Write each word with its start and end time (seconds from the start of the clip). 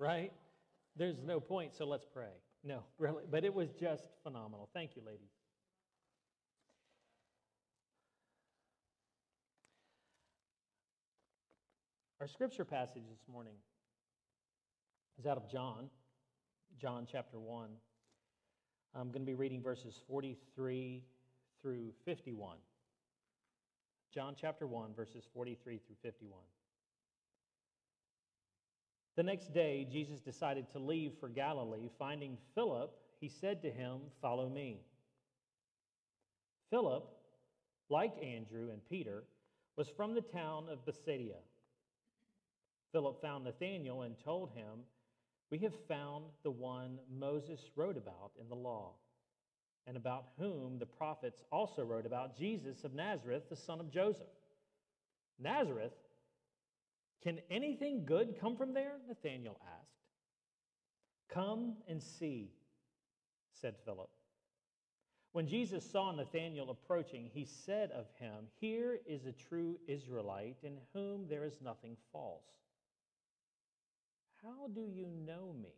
right? 0.00 0.32
There's 0.96 1.22
no 1.24 1.38
point, 1.38 1.74
so 1.76 1.84
let's 1.84 2.06
pray. 2.12 2.32
No, 2.64 2.80
really. 2.98 3.24
But 3.30 3.44
it 3.44 3.54
was 3.54 3.68
just 3.78 4.04
phenomenal. 4.24 4.68
Thank 4.74 4.96
you, 4.96 5.02
ladies. 5.06 5.30
Our 12.20 12.26
scripture 12.26 12.64
passage 12.64 13.04
this 13.08 13.22
morning 13.32 13.54
is 15.18 15.26
out 15.26 15.36
of 15.36 15.50
John, 15.50 15.88
John 16.78 17.06
chapter 17.10 17.38
1. 17.38 17.68
I'm 18.94 19.08
going 19.10 19.22
to 19.22 19.26
be 19.26 19.34
reading 19.34 19.62
verses 19.62 20.00
43 20.06 21.02
through 21.62 21.92
51. 22.04 22.56
John 24.12 24.34
chapter 24.38 24.66
1, 24.66 24.94
verses 24.94 25.24
43 25.32 25.80
through 25.86 25.96
51. 26.02 26.40
The 29.20 29.24
next 29.24 29.52
day, 29.52 29.86
Jesus 29.92 30.18
decided 30.22 30.70
to 30.70 30.78
leave 30.78 31.12
for 31.20 31.28
Galilee. 31.28 31.90
Finding 31.98 32.38
Philip, 32.54 32.90
he 33.20 33.28
said 33.28 33.60
to 33.60 33.70
him, 33.70 33.98
Follow 34.22 34.48
me. 34.48 34.80
Philip, 36.70 37.06
like 37.90 38.14
Andrew 38.24 38.70
and 38.70 38.80
Peter, 38.88 39.24
was 39.76 39.90
from 39.94 40.14
the 40.14 40.22
town 40.22 40.70
of 40.70 40.86
Bethsaida. 40.86 41.34
Philip 42.92 43.20
found 43.20 43.44
Nathanael 43.44 44.00
and 44.00 44.14
told 44.24 44.52
him, 44.54 44.86
We 45.50 45.58
have 45.58 45.74
found 45.86 46.24
the 46.42 46.50
one 46.50 46.98
Moses 47.14 47.60
wrote 47.76 47.98
about 47.98 48.30
in 48.40 48.48
the 48.48 48.54
law, 48.54 48.92
and 49.86 49.98
about 49.98 50.28
whom 50.38 50.78
the 50.78 50.86
prophets 50.86 51.42
also 51.52 51.82
wrote 51.82 52.06
about, 52.06 52.38
Jesus 52.38 52.84
of 52.84 52.94
Nazareth, 52.94 53.50
the 53.50 53.56
son 53.56 53.80
of 53.80 53.92
Joseph. 53.92 54.32
Nazareth? 55.38 55.92
Can 57.22 57.38
anything 57.50 58.04
good 58.04 58.40
come 58.40 58.56
from 58.56 58.72
there? 58.72 58.94
Nathanael 59.06 59.60
asked. 59.62 59.90
Come 61.28 61.76
and 61.88 62.02
see, 62.02 62.50
said 63.52 63.74
Philip. 63.84 64.10
When 65.32 65.46
Jesus 65.46 65.88
saw 65.88 66.10
Nathanael 66.10 66.70
approaching, 66.70 67.30
he 67.32 67.44
said 67.44 67.92
of 67.92 68.06
him, 68.18 68.46
Here 68.60 68.98
is 69.06 69.26
a 69.26 69.32
true 69.32 69.78
Israelite 69.86 70.56
in 70.62 70.78
whom 70.92 71.28
there 71.28 71.44
is 71.44 71.60
nothing 71.62 71.96
false. 72.12 72.42
How 74.42 74.68
do 74.74 74.80
you 74.80 75.06
know 75.26 75.54
me? 75.62 75.74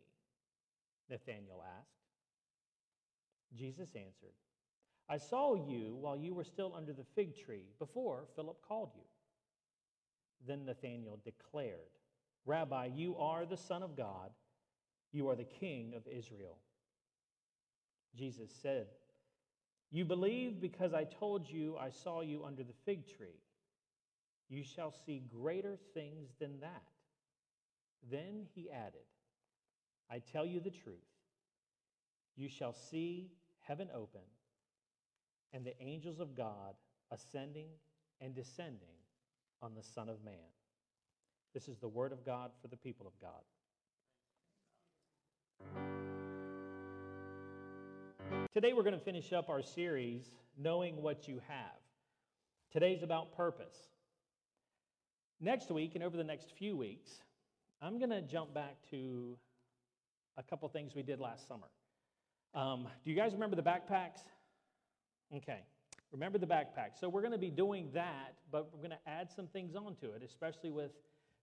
Nathanael 1.09 1.63
asked. 1.77 1.89
Jesus 3.55 3.89
answered, 3.95 4.33
I 5.07 5.17
saw 5.17 5.53
you 5.53 5.97
while 5.99 6.17
you 6.17 6.33
were 6.33 6.45
still 6.45 6.73
under 6.75 6.93
the 6.93 7.05
fig 7.15 7.37
tree, 7.37 7.65
before 7.77 8.23
Philip 8.35 8.57
called 8.67 8.91
you. 8.95 9.03
Then 10.47 10.65
Nathanael 10.65 11.19
declared, 11.23 11.91
Rabbi, 12.45 12.89
you 12.95 13.15
are 13.17 13.45
the 13.45 13.57
Son 13.57 13.83
of 13.83 13.95
God, 13.95 14.31
you 15.11 15.29
are 15.29 15.35
the 15.35 15.43
King 15.43 15.93
of 15.95 16.07
Israel. 16.07 16.57
Jesus 18.15 18.51
said, 18.61 18.87
You 19.91 20.05
believe 20.05 20.59
because 20.59 20.93
I 20.93 21.05
told 21.05 21.49
you 21.49 21.77
I 21.77 21.89
saw 21.89 22.21
you 22.21 22.43
under 22.43 22.63
the 22.63 22.73
fig 22.85 23.07
tree. 23.07 23.39
You 24.49 24.63
shall 24.63 24.93
see 25.05 25.23
greater 25.31 25.77
things 25.93 26.29
than 26.39 26.59
that. 26.59 26.83
Then 28.11 28.45
he 28.53 28.69
added, 28.69 29.07
I 30.11 30.19
tell 30.19 30.45
you 30.45 30.59
the 30.59 30.69
truth. 30.69 30.97
You 32.35 32.49
shall 32.49 32.73
see 32.73 33.31
heaven 33.61 33.87
open 33.95 34.21
and 35.53 35.63
the 35.63 35.79
angels 35.81 36.19
of 36.19 36.35
God 36.35 36.75
ascending 37.11 37.67
and 38.19 38.35
descending 38.35 38.92
on 39.63 39.71
the 39.75 39.81
Son 39.81 40.09
of 40.09 40.23
Man. 40.25 40.33
This 41.53 41.69
is 41.69 41.77
the 41.77 41.87
word 41.87 42.11
of 42.11 42.25
God 42.25 42.51
for 42.61 42.67
the 42.67 42.75
people 42.75 43.07
of 43.07 43.13
God. 43.21 43.31
Today 48.53 48.73
we're 48.73 48.83
going 48.83 48.97
to 48.97 49.05
finish 49.05 49.31
up 49.31 49.47
our 49.47 49.63
series, 49.63 50.25
Knowing 50.57 51.01
What 51.01 51.29
You 51.29 51.39
Have. 51.47 51.79
Today's 52.73 53.03
about 53.03 53.37
purpose. 53.37 53.77
Next 55.39 55.71
week 55.71 55.95
and 55.95 56.03
over 56.03 56.17
the 56.17 56.23
next 56.25 56.51
few 56.51 56.75
weeks, 56.75 57.21
I'm 57.81 57.99
going 57.99 58.09
to 58.09 58.21
jump 58.21 58.53
back 58.53 58.75
to 58.91 59.37
a 60.37 60.43
couple 60.43 60.67
things 60.67 60.93
we 60.93 61.03
did 61.03 61.21
last 61.21 61.47
summer. 61.47 61.67
Um, 62.53 62.89
do 63.05 63.11
you 63.11 63.15
guys 63.15 63.31
remember 63.31 63.55
the 63.55 63.63
backpacks? 63.63 64.19
Okay, 65.33 65.61
remember 66.13 66.37
the 66.37 66.47
backpack. 66.47 66.97
So 66.99 67.09
we're 67.09 67.21
going 67.21 67.33
to 67.33 67.39
be 67.39 67.49
doing 67.49 67.89
that, 67.93 68.35
but 68.51 68.71
we're 68.71 68.79
going 68.79 68.91
to 68.91 69.09
add 69.09 69.29
some 69.35 69.47
things 69.47 69.75
onto 69.75 70.11
it, 70.11 70.21
especially 70.23 70.69
with 70.69 70.91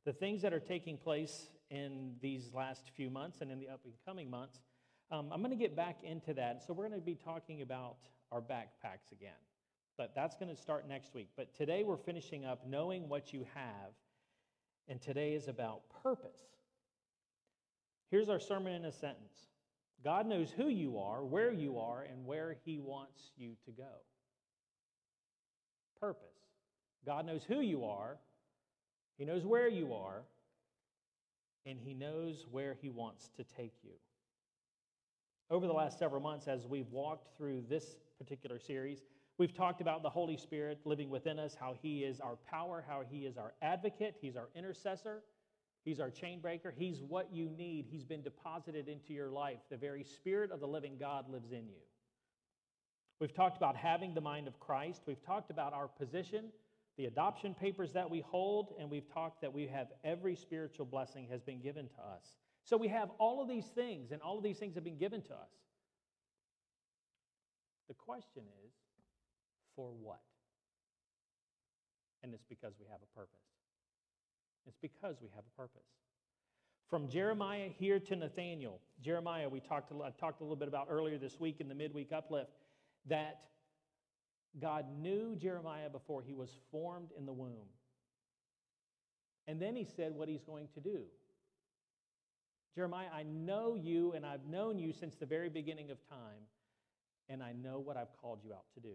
the 0.06 0.12
things 0.12 0.40
that 0.42 0.54
are 0.54 0.60
taking 0.60 0.96
place 0.96 1.50
in 1.70 2.14
these 2.22 2.50
last 2.54 2.90
few 2.96 3.10
months 3.10 3.42
and 3.42 3.50
in 3.50 3.58
the 3.58 3.68
up 3.68 3.80
and 3.84 3.92
coming 4.06 4.30
months. 4.30 4.60
Um, 5.10 5.28
I'm 5.32 5.40
going 5.40 5.50
to 5.50 5.56
get 5.56 5.76
back 5.76 5.98
into 6.04 6.32
that. 6.34 6.62
So 6.66 6.72
we're 6.72 6.88
going 6.88 6.98
to 6.98 7.04
be 7.04 7.16
talking 7.16 7.62
about 7.62 7.96
our 8.30 8.40
backpacks 8.40 9.12
again. 9.12 9.32
But 9.98 10.12
that's 10.14 10.36
going 10.36 10.54
to 10.54 10.60
start 10.60 10.88
next 10.88 11.14
week. 11.14 11.28
But 11.36 11.54
today 11.54 11.82
we're 11.84 11.98
finishing 11.98 12.46
up 12.46 12.66
knowing 12.66 13.08
what 13.08 13.34
you 13.34 13.44
have 13.54 13.92
and 14.88 15.00
today 15.00 15.34
is 15.34 15.48
about 15.48 15.82
purpose. 16.02 16.40
Here's 18.10 18.28
our 18.28 18.40
sermon 18.40 18.72
in 18.72 18.84
a 18.84 18.92
sentence 18.92 19.48
God 20.02 20.26
knows 20.26 20.50
who 20.50 20.68
you 20.68 20.98
are, 20.98 21.24
where 21.24 21.52
you 21.52 21.78
are, 21.78 22.02
and 22.02 22.24
where 22.24 22.56
He 22.64 22.78
wants 22.78 23.30
you 23.36 23.56
to 23.66 23.72
go. 23.72 24.00
Purpose. 26.00 26.28
God 27.04 27.26
knows 27.26 27.44
who 27.44 27.60
you 27.60 27.84
are, 27.84 28.18
He 29.18 29.24
knows 29.24 29.44
where 29.44 29.68
you 29.68 29.92
are, 29.94 30.22
and 31.66 31.78
He 31.78 31.94
knows 31.94 32.46
where 32.50 32.76
He 32.80 32.88
wants 32.88 33.30
to 33.36 33.44
take 33.44 33.74
you. 33.82 33.92
Over 35.50 35.66
the 35.66 35.72
last 35.72 35.98
several 35.98 36.20
months, 36.20 36.46
as 36.48 36.66
we've 36.66 36.90
walked 36.90 37.36
through 37.36 37.64
this 37.68 37.96
particular 38.18 38.58
series, 38.58 39.02
We've 39.40 39.54
talked 39.54 39.80
about 39.80 40.02
the 40.02 40.10
Holy 40.10 40.36
Spirit 40.36 40.80
living 40.84 41.08
within 41.08 41.38
us, 41.38 41.56
how 41.58 41.74
He 41.80 42.04
is 42.04 42.20
our 42.20 42.36
power, 42.50 42.84
how 42.86 43.04
He 43.10 43.20
is 43.20 43.38
our 43.38 43.54
advocate, 43.62 44.16
He's 44.20 44.36
our 44.36 44.50
intercessor, 44.54 45.22
He's 45.82 45.98
our 45.98 46.10
chain 46.10 46.40
breaker, 46.42 46.74
He's 46.76 47.00
what 47.00 47.32
you 47.32 47.48
need. 47.48 47.86
He's 47.88 48.04
been 48.04 48.20
deposited 48.20 48.86
into 48.86 49.14
your 49.14 49.30
life. 49.30 49.60
The 49.70 49.78
very 49.78 50.04
Spirit 50.04 50.50
of 50.50 50.60
the 50.60 50.66
living 50.66 50.98
God 51.00 51.30
lives 51.30 51.52
in 51.52 51.66
you. 51.70 51.80
We've 53.20 53.34
talked 53.34 53.58
about 53.58 53.76
having 53.76 54.14
the 54.14 54.20
mind 54.22 54.48
of 54.48 54.58
Christ, 54.58 55.02
we've 55.06 55.22
talked 55.24 55.50
about 55.50 55.74
our 55.74 55.88
position, 55.88 56.46
the 56.96 57.04
adoption 57.04 57.54
papers 57.54 57.92
that 57.92 58.10
we 58.10 58.20
hold, 58.20 58.74
and 58.78 58.90
we've 58.90 59.12
talked 59.12 59.42
that 59.42 59.52
we 59.52 59.66
have 59.66 59.88
every 60.04 60.34
spiritual 60.34 60.86
blessing 60.86 61.26
has 61.30 61.42
been 61.42 61.60
given 61.60 61.86
to 61.88 62.00
us. 62.00 62.36
So 62.64 62.76
we 62.76 62.88
have 62.88 63.10
all 63.18 63.42
of 63.42 63.48
these 63.48 63.66
things, 63.66 64.10
and 64.10 64.22
all 64.22 64.38
of 64.38 64.42
these 64.42 64.58
things 64.58 64.74
have 64.74 64.84
been 64.84 64.98
given 64.98 65.20
to 65.22 65.32
us. 65.32 65.50
The 67.88 67.94
question 67.94 68.42
is, 68.64 68.72
for 69.76 69.90
what? 70.02 70.20
And 72.22 72.32
it's 72.32 72.44
because 72.48 72.74
we 72.80 72.86
have 72.90 73.00
a 73.02 73.18
purpose. 73.18 73.38
It's 74.66 74.76
because 74.80 75.16
we 75.20 75.28
have 75.34 75.44
a 75.44 75.60
purpose. 75.60 75.88
From 76.88 77.08
Jeremiah 77.08 77.68
here 77.78 77.98
to 77.98 78.16
Nathaniel, 78.16 78.80
Jeremiah, 79.02 79.48
we 79.48 79.60
talked, 79.60 79.92
I 79.92 80.10
talked 80.18 80.40
a 80.40 80.44
little 80.44 80.56
bit 80.56 80.68
about 80.68 80.88
earlier 80.90 81.18
this 81.18 81.38
week 81.38 81.56
in 81.60 81.68
the 81.68 81.74
midweek 81.74 82.12
uplift, 82.12 82.50
that 83.06 83.40
God 84.58 84.86
knew 85.00 85.36
Jeremiah 85.36 85.90
before 85.90 86.22
he 86.22 86.34
was 86.34 86.50
formed 86.70 87.10
in 87.16 87.26
the 87.26 87.32
womb. 87.32 87.68
And 89.46 89.60
then 89.60 89.76
he 89.76 89.84
said 89.84 90.14
what 90.14 90.28
he's 90.28 90.42
going 90.42 90.68
to 90.74 90.80
do. 90.80 91.02
Jeremiah, 92.74 93.08
I 93.12 93.24
know 93.24 93.74
you 93.74 94.12
and 94.12 94.24
I've 94.24 94.46
known 94.46 94.78
you 94.78 94.92
since 94.92 95.16
the 95.16 95.26
very 95.26 95.48
beginning 95.48 95.90
of 95.90 95.98
time, 96.08 96.46
and 97.28 97.42
I 97.42 97.52
know 97.52 97.78
what 97.78 97.96
I've 97.96 98.16
called 98.20 98.40
you 98.44 98.52
out 98.52 98.64
to 98.74 98.80
do. 98.80 98.94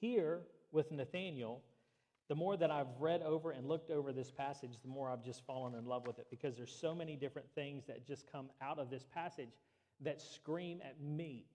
Here 0.00 0.42
with 0.72 0.92
Nathaniel, 0.92 1.62
the 2.28 2.34
more 2.34 2.56
that 2.56 2.70
I've 2.70 2.88
read 2.98 3.22
over 3.22 3.52
and 3.52 3.66
looked 3.66 3.90
over 3.90 4.12
this 4.12 4.30
passage, 4.30 4.78
the 4.82 4.88
more 4.88 5.10
I've 5.10 5.24
just 5.24 5.46
fallen 5.46 5.74
in 5.74 5.86
love 5.86 6.06
with 6.06 6.18
it 6.18 6.26
because 6.28 6.56
there's 6.56 6.76
so 6.78 6.94
many 6.94 7.16
different 7.16 7.48
things 7.54 7.84
that 7.86 8.06
just 8.06 8.30
come 8.30 8.50
out 8.60 8.78
of 8.78 8.90
this 8.90 9.06
passage 9.14 9.50
that 10.00 10.20
scream 10.20 10.80
at 10.84 11.00
me 11.00 11.46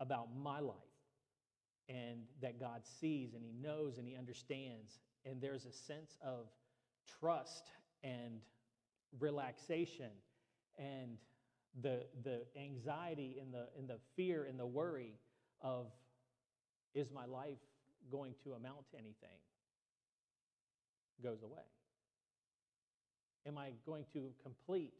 about 0.00 0.28
my 0.36 0.60
life 0.60 0.76
and 1.88 2.20
that 2.42 2.60
God 2.60 2.82
sees 3.00 3.34
and 3.34 3.42
He 3.42 3.52
knows 3.52 3.98
and 3.98 4.06
He 4.06 4.16
understands. 4.16 4.98
And 5.24 5.40
there's 5.40 5.64
a 5.64 5.72
sense 5.72 6.16
of 6.22 6.46
trust 7.20 7.70
and 8.02 8.40
relaxation 9.18 10.10
and 10.78 11.16
the, 11.82 12.04
the 12.22 12.42
anxiety 12.56 13.38
and 13.40 13.52
the, 13.52 13.66
and 13.78 13.88
the 13.88 13.98
fear 14.16 14.44
and 14.48 14.58
the 14.58 14.66
worry 14.66 15.14
of 15.60 15.86
is 16.94 17.10
my 17.12 17.26
life 17.26 17.58
going 18.10 18.34
to 18.44 18.52
amount 18.52 18.90
to 18.90 18.96
anything? 18.96 19.38
Goes 21.22 21.42
away. 21.42 21.62
Am 23.46 23.58
I 23.58 23.72
going 23.86 24.04
to 24.12 24.30
complete? 24.42 24.92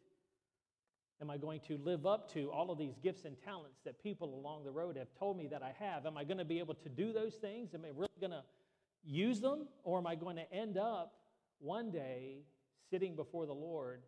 Am 1.20 1.30
I 1.30 1.36
going 1.36 1.60
to 1.66 1.76
live 1.78 2.06
up 2.06 2.32
to 2.34 2.50
all 2.52 2.70
of 2.70 2.78
these 2.78 2.96
gifts 3.02 3.24
and 3.24 3.36
talents 3.44 3.80
that 3.84 4.00
people 4.00 4.34
along 4.34 4.64
the 4.64 4.70
road 4.70 4.96
have 4.96 5.08
told 5.18 5.36
me 5.36 5.48
that 5.48 5.62
I 5.62 5.74
have? 5.78 6.06
Am 6.06 6.16
I 6.16 6.22
going 6.22 6.38
to 6.38 6.44
be 6.44 6.60
able 6.60 6.74
to 6.74 6.88
do 6.88 7.12
those 7.12 7.34
things? 7.34 7.74
Am 7.74 7.84
I 7.84 7.88
really 7.88 8.08
going 8.20 8.30
to 8.30 8.44
use 9.04 9.40
them? 9.40 9.66
Or 9.82 9.98
am 9.98 10.06
I 10.06 10.14
going 10.14 10.36
to 10.36 10.52
end 10.52 10.78
up 10.78 11.14
one 11.58 11.90
day 11.90 12.44
sitting 12.88 13.16
before 13.16 13.46
the 13.46 13.54
Lord 13.54 14.02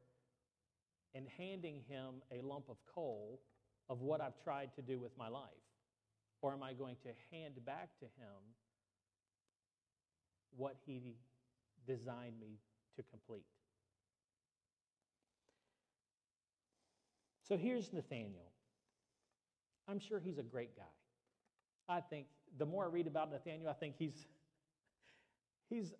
and 1.12 1.26
handing 1.36 1.80
him 1.88 2.22
a 2.30 2.46
lump 2.46 2.66
of 2.68 2.76
coal 2.94 3.40
of 3.88 4.02
what 4.02 4.20
I've 4.20 4.40
tried 4.44 4.70
to 4.76 4.82
do 4.82 5.00
with 5.00 5.10
my 5.18 5.28
life? 5.28 5.50
Or 6.42 6.52
am 6.52 6.62
I 6.62 6.74
going 6.74 6.96
to 7.02 7.36
hand 7.36 7.54
back 7.66 7.88
to 7.98 8.04
him 8.04 8.54
what 10.56 10.76
he 10.86 11.16
designed 11.88 12.38
me 12.40 12.60
to 12.96 13.02
complete? 13.10 13.44
So 17.50 17.56
here's 17.56 17.92
Nathaniel. 17.92 18.46
I'm 19.88 19.98
sure 19.98 20.20
he's 20.20 20.38
a 20.38 20.42
great 20.44 20.76
guy. 20.76 20.84
I 21.88 22.00
think 22.00 22.26
the 22.58 22.64
more 22.64 22.84
I 22.84 22.86
read 22.86 23.08
about 23.08 23.32
Nathaniel, 23.32 23.68
I 23.68 23.72
think 23.72 23.96
he's 23.98 24.28
he's 25.68 25.92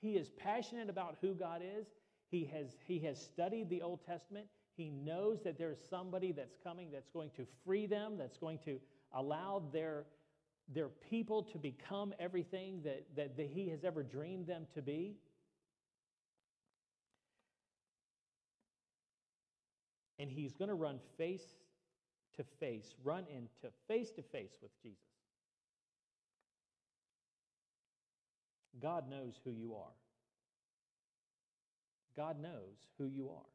he 0.00 0.12
is 0.12 0.28
passionate 0.38 0.88
about 0.88 1.16
who 1.20 1.34
God 1.34 1.62
is. 1.62 1.88
He 2.30 2.48
has 2.52 2.76
he 2.86 3.00
has 3.00 3.20
studied 3.20 3.68
the 3.70 3.82
Old 3.82 4.06
Testament. 4.06 4.46
He 4.76 4.88
knows 4.88 5.42
that 5.42 5.58
there's 5.58 5.78
somebody 5.90 6.30
that's 6.30 6.54
coming 6.62 6.92
that's 6.92 7.10
going 7.10 7.30
to 7.38 7.46
free 7.64 7.88
them, 7.88 8.16
that's 8.16 8.38
going 8.38 8.60
to 8.66 8.78
allow 9.12 9.64
their 9.72 10.04
their 10.72 10.90
people 11.10 11.42
to 11.42 11.58
become 11.58 12.14
everything 12.20 12.82
that, 12.84 13.04
that, 13.16 13.36
that 13.36 13.48
he 13.52 13.68
has 13.70 13.82
ever 13.82 14.04
dreamed 14.04 14.46
them 14.46 14.66
to 14.74 14.82
be. 14.82 15.16
And 20.18 20.30
he's 20.30 20.54
going 20.54 20.68
to 20.68 20.74
run 20.74 20.98
face 21.18 21.44
to 22.36 22.44
face, 22.58 22.94
run 23.04 23.24
into 23.28 23.74
face 23.88 24.10
to 24.12 24.22
face 24.22 24.52
with 24.62 24.70
Jesus. 24.82 24.98
God 28.80 29.08
knows 29.08 29.40
who 29.44 29.50
you 29.50 29.74
are. 29.74 29.94
God 32.16 32.40
knows 32.40 32.88
who 32.98 33.06
you 33.06 33.28
are. 33.30 33.50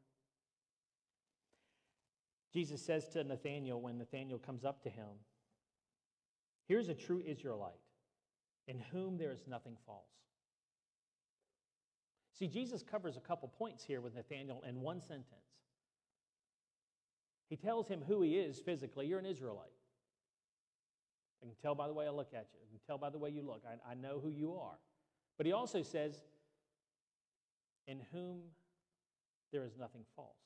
Jesus 2.52 2.82
says 2.82 3.08
to 3.10 3.24
Nathanael 3.24 3.80
when 3.80 3.98
Nathanael 3.98 4.38
comes 4.38 4.64
up 4.64 4.82
to 4.82 4.90
him, 4.90 5.08
Here's 6.68 6.88
a 6.88 6.94
true 6.94 7.22
Israelite 7.26 7.72
in 8.68 8.78
whom 8.92 9.18
there 9.18 9.32
is 9.32 9.44
nothing 9.48 9.76
false. 9.84 10.06
See, 12.38 12.46
Jesus 12.46 12.82
covers 12.82 13.16
a 13.16 13.20
couple 13.20 13.48
points 13.48 13.84
here 13.84 14.00
with 14.00 14.14
Nathanael 14.14 14.62
in 14.66 14.80
one 14.80 15.00
sentence. 15.00 15.26
He 17.52 17.56
tells 17.56 17.86
him 17.86 18.00
who 18.08 18.22
he 18.22 18.38
is 18.38 18.58
physically. 18.60 19.06
You're 19.06 19.18
an 19.18 19.26
Israelite. 19.26 19.68
I 21.42 21.44
can 21.44 21.54
tell 21.60 21.74
by 21.74 21.86
the 21.86 21.92
way 21.92 22.06
I 22.06 22.10
look 22.10 22.32
at 22.32 22.46
you. 22.50 22.60
I 22.66 22.70
can 22.70 22.80
tell 22.86 22.96
by 22.96 23.10
the 23.10 23.18
way 23.18 23.28
you 23.28 23.42
look. 23.42 23.62
I, 23.68 23.90
I 23.90 23.94
know 23.94 24.20
who 24.22 24.30
you 24.30 24.54
are. 24.54 24.78
But 25.36 25.44
he 25.44 25.52
also 25.52 25.82
says, 25.82 26.22
in 27.86 28.00
whom 28.10 28.38
there 29.52 29.66
is 29.66 29.76
nothing 29.78 30.00
false. 30.16 30.38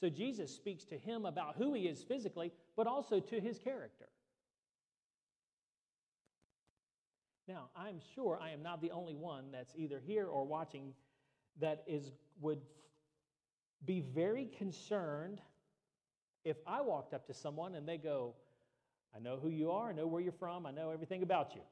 So 0.00 0.08
Jesus 0.08 0.52
speaks 0.52 0.84
to 0.86 0.98
him 0.98 1.24
about 1.24 1.54
who 1.56 1.74
he 1.74 1.82
is 1.82 2.02
physically, 2.02 2.50
but 2.76 2.88
also 2.88 3.20
to 3.20 3.40
his 3.40 3.60
character. 3.60 4.08
Now, 7.46 7.68
I'm 7.76 8.00
sure 8.16 8.36
I 8.42 8.50
am 8.50 8.64
not 8.64 8.82
the 8.82 8.90
only 8.90 9.14
one 9.14 9.52
that's 9.52 9.74
either 9.76 10.02
here 10.04 10.26
or 10.26 10.44
watching 10.44 10.92
that 11.60 11.84
is 11.86 12.10
would 12.40 12.62
be 13.84 14.00
very 14.00 14.46
concerned 14.58 15.40
if 16.44 16.56
I 16.66 16.80
walked 16.80 17.12
up 17.12 17.26
to 17.26 17.34
someone 17.34 17.74
and 17.74 17.88
they 17.88 17.98
go, 17.98 18.34
I 19.14 19.18
know 19.18 19.36
who 19.36 19.48
you 19.48 19.70
are, 19.72 19.88
I 19.88 19.92
know 19.92 20.06
where 20.06 20.20
you're 20.20 20.32
from, 20.32 20.64
I 20.64 20.70
know 20.70 20.90
everything 20.90 21.22
about 21.22 21.54
you. 21.54 21.62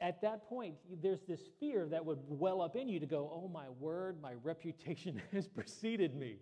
At 0.00 0.20
that 0.22 0.48
point, 0.48 0.74
there's 1.02 1.22
this 1.26 1.40
fear 1.58 1.86
that 1.88 2.04
would 2.04 2.18
well 2.28 2.60
up 2.60 2.76
in 2.76 2.88
you 2.88 3.00
to 3.00 3.06
go, 3.06 3.30
Oh 3.32 3.48
my 3.48 3.68
word, 3.80 4.20
my 4.20 4.34
reputation 4.42 5.22
has 5.32 5.46
preceded 5.48 6.14
me. 6.14 6.36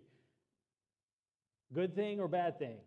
Good 1.73 1.94
thing 1.94 2.21
or 2.21 2.29
bad 2.29 2.59
thing, 2.59 2.79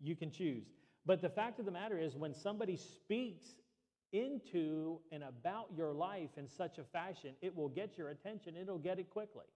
you 0.00 0.16
can 0.16 0.30
choose. 0.30 0.64
But 1.06 1.22
the 1.22 1.28
fact 1.28 1.58
of 1.58 1.64
the 1.64 1.70
matter 1.70 1.98
is, 1.98 2.16
when 2.16 2.34
somebody 2.34 2.76
speaks 2.76 3.44
into 4.12 4.98
and 5.12 5.22
about 5.22 5.66
your 5.76 5.92
life 5.92 6.30
in 6.36 6.48
such 6.48 6.78
a 6.78 6.84
fashion, 6.84 7.34
it 7.42 7.54
will 7.54 7.68
get 7.68 7.96
your 7.96 8.10
attention, 8.10 8.54
it'll 8.56 8.78
get 8.78 8.98
it 8.98 9.10
quickly. 9.10 9.46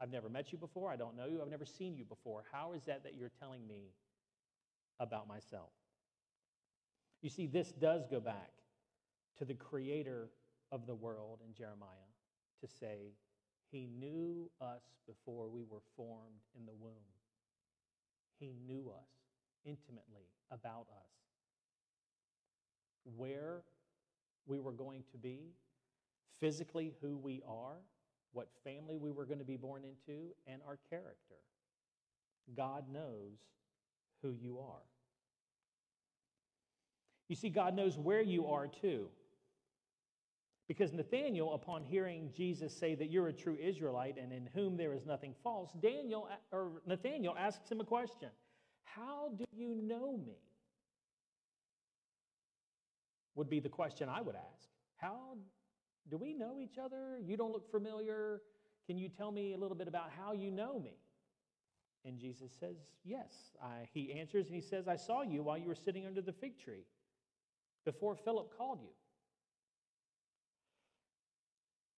I've 0.00 0.10
never 0.10 0.28
met 0.28 0.52
you 0.52 0.58
before, 0.58 0.90
I 0.90 0.96
don't 0.96 1.16
know 1.16 1.26
you, 1.26 1.40
I've 1.42 1.50
never 1.50 1.64
seen 1.64 1.96
you 1.96 2.04
before. 2.04 2.44
How 2.50 2.72
is 2.72 2.84
that 2.86 3.04
that 3.04 3.14
you're 3.14 3.30
telling 3.38 3.66
me 3.66 3.92
about 4.98 5.28
myself? 5.28 5.70
You 7.20 7.30
see, 7.30 7.46
this 7.46 7.70
does 7.70 8.06
go 8.10 8.18
back 8.18 8.50
to 9.38 9.44
the 9.44 9.54
creator 9.54 10.28
of 10.72 10.86
the 10.86 10.94
world 10.94 11.38
in 11.46 11.54
Jeremiah 11.54 12.10
to 12.60 12.66
say, 12.66 13.12
He 13.70 13.86
knew 13.86 14.50
us 14.60 14.82
before 15.06 15.48
we 15.48 15.62
were 15.70 15.82
formed 15.96 16.42
in 16.58 16.66
the 16.66 16.72
womb. 16.72 16.92
He 18.40 18.54
knew 18.66 18.90
us 18.90 19.08
intimately 19.64 20.26
about 20.50 20.86
us. 20.90 21.21
Where 23.16 23.62
we 24.46 24.58
were 24.58 24.72
going 24.72 25.04
to 25.12 25.18
be, 25.18 25.52
physically 26.40 26.94
who 27.00 27.16
we 27.16 27.42
are, 27.46 27.76
what 28.32 28.48
family 28.64 28.96
we 28.96 29.10
were 29.10 29.24
going 29.24 29.38
to 29.38 29.44
be 29.44 29.56
born 29.56 29.82
into, 29.84 30.28
and 30.46 30.60
our 30.66 30.78
character. 30.88 31.36
God 32.56 32.84
knows 32.92 33.38
who 34.22 34.32
you 34.32 34.58
are. 34.58 34.82
You 37.28 37.36
see, 37.36 37.48
God 37.48 37.74
knows 37.74 37.96
where 37.96 38.22
you 38.22 38.46
are 38.46 38.66
too. 38.66 39.08
Because 40.68 40.92
Nathanael, 40.92 41.54
upon 41.54 41.84
hearing 41.84 42.30
Jesus 42.34 42.76
say 42.76 42.94
that 42.94 43.10
you're 43.10 43.28
a 43.28 43.32
true 43.32 43.58
Israelite 43.60 44.16
and 44.16 44.32
in 44.32 44.48
whom 44.54 44.76
there 44.76 44.94
is 44.94 45.04
nothing 45.06 45.34
false, 45.42 45.70
Daniel 45.80 46.28
or 46.50 46.82
Nathanael 46.86 47.34
asks 47.38 47.70
him 47.70 47.80
a 47.80 47.84
question. 47.84 48.28
How 48.84 49.30
do 49.36 49.44
you 49.52 49.80
know 49.82 50.16
me? 50.16 50.38
Would 53.34 53.48
be 53.48 53.60
the 53.60 53.68
question 53.68 54.08
I 54.08 54.20
would 54.20 54.36
ask. 54.36 54.68
How 54.96 55.36
do 56.10 56.18
we 56.18 56.34
know 56.34 56.58
each 56.60 56.78
other? 56.78 57.18
You 57.24 57.36
don't 57.36 57.52
look 57.52 57.70
familiar. 57.70 58.42
Can 58.86 58.98
you 58.98 59.08
tell 59.08 59.32
me 59.32 59.52
a 59.52 59.56
little 59.56 59.76
bit 59.76 59.88
about 59.88 60.10
how 60.16 60.32
you 60.32 60.50
know 60.50 60.78
me? 60.78 60.96
And 62.04 62.18
Jesus 62.18 62.50
says, 62.58 62.76
Yes. 63.04 63.32
I, 63.62 63.88
he 63.92 64.12
answers 64.12 64.46
and 64.46 64.54
he 64.54 64.60
says, 64.60 64.88
I 64.88 64.96
saw 64.96 65.22
you 65.22 65.42
while 65.42 65.56
you 65.56 65.68
were 65.68 65.74
sitting 65.74 66.06
under 66.06 66.20
the 66.20 66.32
fig 66.32 66.58
tree 66.58 66.84
before 67.84 68.16
Philip 68.16 68.56
called 68.56 68.80
you. 68.82 68.90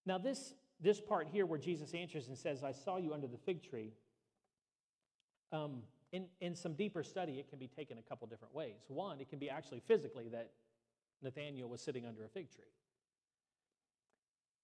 Now, 0.06 0.18
this, 0.18 0.54
this 0.80 1.00
part 1.00 1.28
here 1.32 1.46
where 1.46 1.58
Jesus 1.58 1.94
answers 1.94 2.28
and 2.28 2.36
says, 2.36 2.62
I 2.62 2.72
saw 2.72 2.98
you 2.98 3.14
under 3.14 3.26
the 3.26 3.38
fig 3.38 3.62
tree, 3.62 3.92
um, 5.52 5.82
in, 6.12 6.26
in 6.40 6.54
some 6.54 6.74
deeper 6.74 7.02
study, 7.02 7.38
it 7.38 7.48
can 7.48 7.58
be 7.58 7.68
taken 7.68 7.98
a 7.98 8.02
couple 8.02 8.26
different 8.26 8.54
ways. 8.54 8.84
One, 8.88 9.20
it 9.20 9.30
can 9.30 9.38
be 9.38 9.48
actually 9.48 9.80
physically 9.86 10.28
that 10.30 10.50
Nathaniel 11.24 11.68
was 11.68 11.80
sitting 11.80 12.06
under 12.06 12.24
a 12.24 12.28
fig 12.28 12.52
tree. 12.54 12.64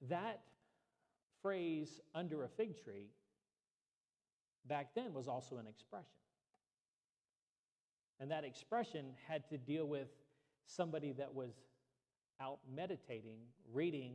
That 0.09 0.43
phrase, 1.43 2.01
under 2.15 2.45
a 2.45 2.49
fig 2.49 2.83
tree, 2.85 3.09
back 4.67 4.95
then 4.95 5.13
was 5.15 5.27
also 5.27 5.57
an 5.57 5.67
expression. 5.67 6.07
And 8.21 8.31
that 8.31 8.45
expression 8.45 9.07
had 9.27 9.49
to 9.49 9.59
deal 9.59 9.87
with 9.87 10.09
somebody 10.67 11.13
that 11.13 11.35
was 11.35 11.53
out 12.41 12.59
meditating, 12.73 13.39
reading, 13.73 14.13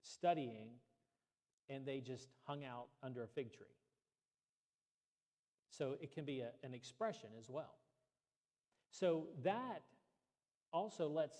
studying, 0.00 0.68
and 1.68 1.84
they 1.84 2.00
just 2.00 2.28
hung 2.46 2.64
out 2.64 2.86
under 3.02 3.24
a 3.24 3.28
fig 3.28 3.52
tree. 3.52 3.66
So 5.70 5.96
it 6.00 6.12
can 6.12 6.24
be 6.24 6.40
a, 6.40 6.50
an 6.62 6.72
expression 6.72 7.30
as 7.38 7.48
well. 7.48 7.74
So 8.90 9.26
that 9.42 9.82
also 10.72 11.08
lets 11.08 11.38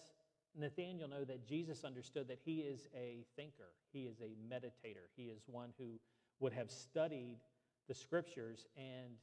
Nathaniel 0.58 1.08
know 1.08 1.24
that 1.24 1.46
Jesus 1.46 1.84
understood 1.84 2.28
that 2.28 2.38
he 2.44 2.58
is 2.60 2.88
a 2.94 3.24
thinker, 3.36 3.72
he 3.92 4.02
is 4.02 4.20
a 4.20 4.36
meditator, 4.52 5.06
he 5.16 5.24
is 5.24 5.42
one 5.46 5.70
who 5.78 5.98
would 6.40 6.52
have 6.52 6.70
studied 6.70 7.38
the 7.88 7.94
scriptures 7.94 8.66
and 8.76 9.14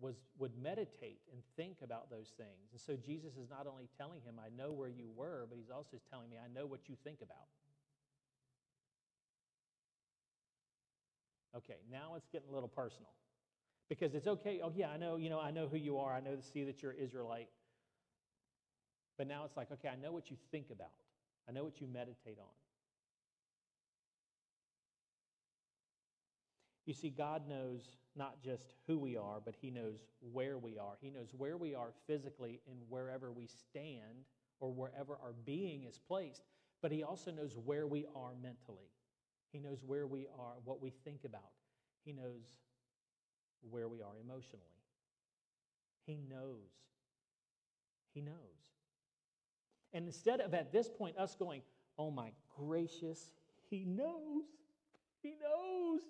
was, 0.00 0.16
would 0.38 0.52
meditate 0.60 1.20
and 1.32 1.42
think 1.56 1.76
about 1.82 2.10
those 2.10 2.32
things. 2.36 2.72
And 2.72 2.80
so 2.80 2.96
Jesus 2.96 3.36
is 3.36 3.50
not 3.50 3.66
only 3.66 3.88
telling 3.98 4.20
him, 4.22 4.36
I 4.38 4.48
know 4.56 4.72
where 4.72 4.88
you 4.88 5.10
were, 5.14 5.46
but 5.48 5.58
he's 5.58 5.70
also 5.70 5.98
telling 6.10 6.30
me, 6.30 6.36
I 6.42 6.48
know 6.58 6.66
what 6.66 6.88
you 6.88 6.96
think 7.04 7.18
about. 7.22 7.48
Okay, 11.56 11.78
now 11.90 12.14
it's 12.16 12.28
getting 12.28 12.48
a 12.48 12.54
little 12.54 12.68
personal 12.68 13.10
because 13.88 14.14
it's 14.14 14.28
okay. 14.28 14.60
Oh, 14.62 14.72
yeah, 14.74 14.88
I 14.90 14.96
know, 14.96 15.16
you 15.16 15.28
know, 15.28 15.40
I 15.40 15.50
know 15.50 15.66
who 15.66 15.76
you 15.76 15.98
are. 15.98 16.14
I 16.14 16.20
know 16.20 16.36
to 16.36 16.42
see 16.42 16.64
that 16.64 16.82
you're 16.82 16.92
Israelite. 16.92 17.48
But 19.20 19.28
now 19.28 19.44
it's 19.44 19.54
like, 19.54 19.70
okay, 19.70 19.90
I 19.90 19.96
know 19.96 20.12
what 20.12 20.30
you 20.30 20.36
think 20.50 20.70
about. 20.72 20.88
I 21.46 21.52
know 21.52 21.62
what 21.62 21.78
you 21.78 21.86
meditate 21.86 22.38
on. 22.38 22.54
You 26.86 26.94
see, 26.94 27.10
God 27.10 27.46
knows 27.46 27.82
not 28.16 28.42
just 28.42 28.72
who 28.86 28.96
we 28.96 29.18
are, 29.18 29.42
but 29.44 29.54
He 29.60 29.70
knows 29.70 29.98
where 30.32 30.56
we 30.56 30.78
are. 30.78 30.94
He 31.02 31.10
knows 31.10 31.34
where 31.36 31.58
we 31.58 31.74
are 31.74 31.90
physically 32.06 32.62
and 32.66 32.78
wherever 32.88 33.30
we 33.30 33.46
stand 33.46 34.24
or 34.58 34.72
wherever 34.72 35.18
our 35.22 35.34
being 35.44 35.84
is 35.84 35.98
placed, 35.98 36.44
but 36.80 36.90
He 36.90 37.02
also 37.02 37.30
knows 37.30 37.58
where 37.62 37.86
we 37.86 38.06
are 38.16 38.32
mentally. 38.42 38.88
He 39.52 39.58
knows 39.58 39.82
where 39.86 40.06
we 40.06 40.28
are, 40.38 40.54
what 40.64 40.80
we 40.80 40.94
think 41.04 41.24
about. 41.26 41.52
He 42.06 42.14
knows 42.14 42.46
where 43.70 43.86
we 43.86 44.00
are 44.00 44.16
emotionally. 44.18 44.64
He 46.06 46.16
knows. 46.26 46.70
He 48.14 48.22
knows. 48.22 48.79
And 49.92 50.06
instead 50.06 50.40
of 50.40 50.54
at 50.54 50.72
this 50.72 50.88
point 50.88 51.16
us 51.18 51.34
going, 51.34 51.62
oh 51.98 52.10
my 52.10 52.30
gracious, 52.56 53.30
he 53.68 53.84
knows. 53.84 54.44
He 55.22 55.30
knows. 55.30 56.00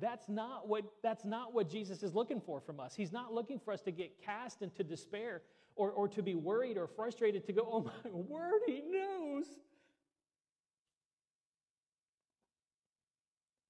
That's 0.00 0.28
not 0.28 0.68
what 0.68 0.84
that's 1.02 1.24
not 1.24 1.54
what 1.54 1.68
Jesus 1.68 2.02
is 2.02 2.14
looking 2.14 2.40
for 2.40 2.60
from 2.60 2.78
us. 2.78 2.94
He's 2.94 3.12
not 3.12 3.32
looking 3.32 3.58
for 3.58 3.72
us 3.72 3.80
to 3.82 3.90
get 3.90 4.22
cast 4.22 4.62
into 4.62 4.84
despair 4.84 5.42
or, 5.74 5.90
or 5.90 6.08
to 6.08 6.22
be 6.22 6.34
worried 6.34 6.76
or 6.76 6.86
frustrated 6.86 7.44
to 7.46 7.52
go, 7.52 7.68
oh 7.70 7.80
my 7.82 8.10
word, 8.12 8.60
he 8.66 8.82
knows. 8.88 9.46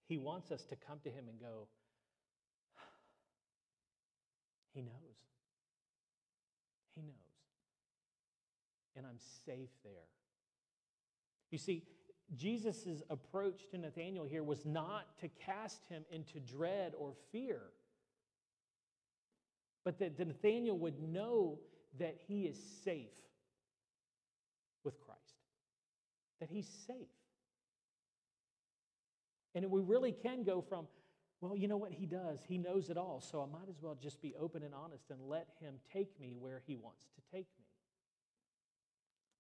He 0.08 0.16
wants 0.16 0.50
us 0.50 0.64
to 0.64 0.76
come 0.76 0.98
to 1.04 1.10
him 1.10 1.24
and 1.28 1.38
go, 1.38 1.68
He 4.78 4.82
knows. 4.82 5.18
He 6.94 7.02
knows. 7.02 7.27
And 8.98 9.06
I'm 9.06 9.18
safe 9.46 9.70
there. 9.84 10.08
You 11.52 11.58
see, 11.58 11.84
Jesus' 12.36 13.02
approach 13.08 13.68
to 13.70 13.78
Nathanael 13.78 14.24
here 14.24 14.42
was 14.42 14.66
not 14.66 15.16
to 15.20 15.28
cast 15.46 15.86
him 15.88 16.04
into 16.10 16.40
dread 16.40 16.92
or 16.98 17.14
fear, 17.32 17.60
but 19.84 19.98
that 20.00 20.18
Nathanael 20.18 20.76
would 20.78 21.00
know 21.00 21.60
that 21.98 22.16
he 22.26 22.42
is 22.42 22.58
safe 22.84 23.06
with 24.84 25.00
Christ, 25.00 25.20
that 26.40 26.50
he's 26.50 26.68
safe. 26.86 26.96
And 29.54 29.70
we 29.70 29.80
really 29.80 30.12
can 30.12 30.42
go 30.42 30.60
from, 30.60 30.86
well, 31.40 31.56
you 31.56 31.68
know 31.68 31.76
what 31.76 31.92
he 31.92 32.04
does? 32.04 32.40
He 32.46 32.58
knows 32.58 32.90
it 32.90 32.98
all, 32.98 33.20
so 33.20 33.40
I 33.40 33.46
might 33.46 33.68
as 33.70 33.80
well 33.80 33.96
just 34.00 34.20
be 34.20 34.34
open 34.38 34.62
and 34.64 34.74
honest 34.74 35.04
and 35.10 35.20
let 35.28 35.48
him 35.60 35.74
take 35.92 36.20
me 36.20 36.34
where 36.38 36.62
he 36.66 36.76
wants 36.76 37.04
to 37.14 37.36
take 37.36 37.46
me. 37.57 37.57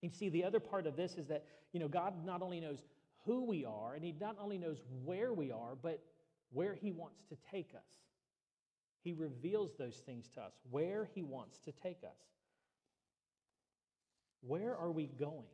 You 0.02 0.10
see, 0.10 0.28
the 0.28 0.44
other 0.44 0.60
part 0.60 0.86
of 0.86 0.96
this 0.96 1.14
is 1.14 1.26
that, 1.26 1.44
you 1.72 1.80
know, 1.80 1.88
God 1.88 2.24
not 2.24 2.42
only 2.42 2.60
knows 2.60 2.84
who 3.24 3.44
we 3.44 3.64
are, 3.64 3.94
and 3.94 4.04
he 4.04 4.14
not 4.20 4.36
only 4.40 4.58
knows 4.58 4.80
where 5.04 5.32
we 5.32 5.50
are, 5.50 5.74
but 5.80 6.02
where 6.52 6.74
he 6.74 6.92
wants 6.92 7.24
to 7.24 7.36
take 7.50 7.74
us. 7.74 7.96
He 9.02 9.12
reveals 9.12 9.74
those 9.78 9.96
things 9.96 10.28
to 10.34 10.40
us, 10.40 10.52
where 10.70 11.08
he 11.14 11.22
wants 11.22 11.58
to 11.60 11.72
take 11.72 12.02
us. 12.04 12.18
Where 14.40 14.76
are 14.76 14.90
we 14.90 15.06
going? 15.06 15.44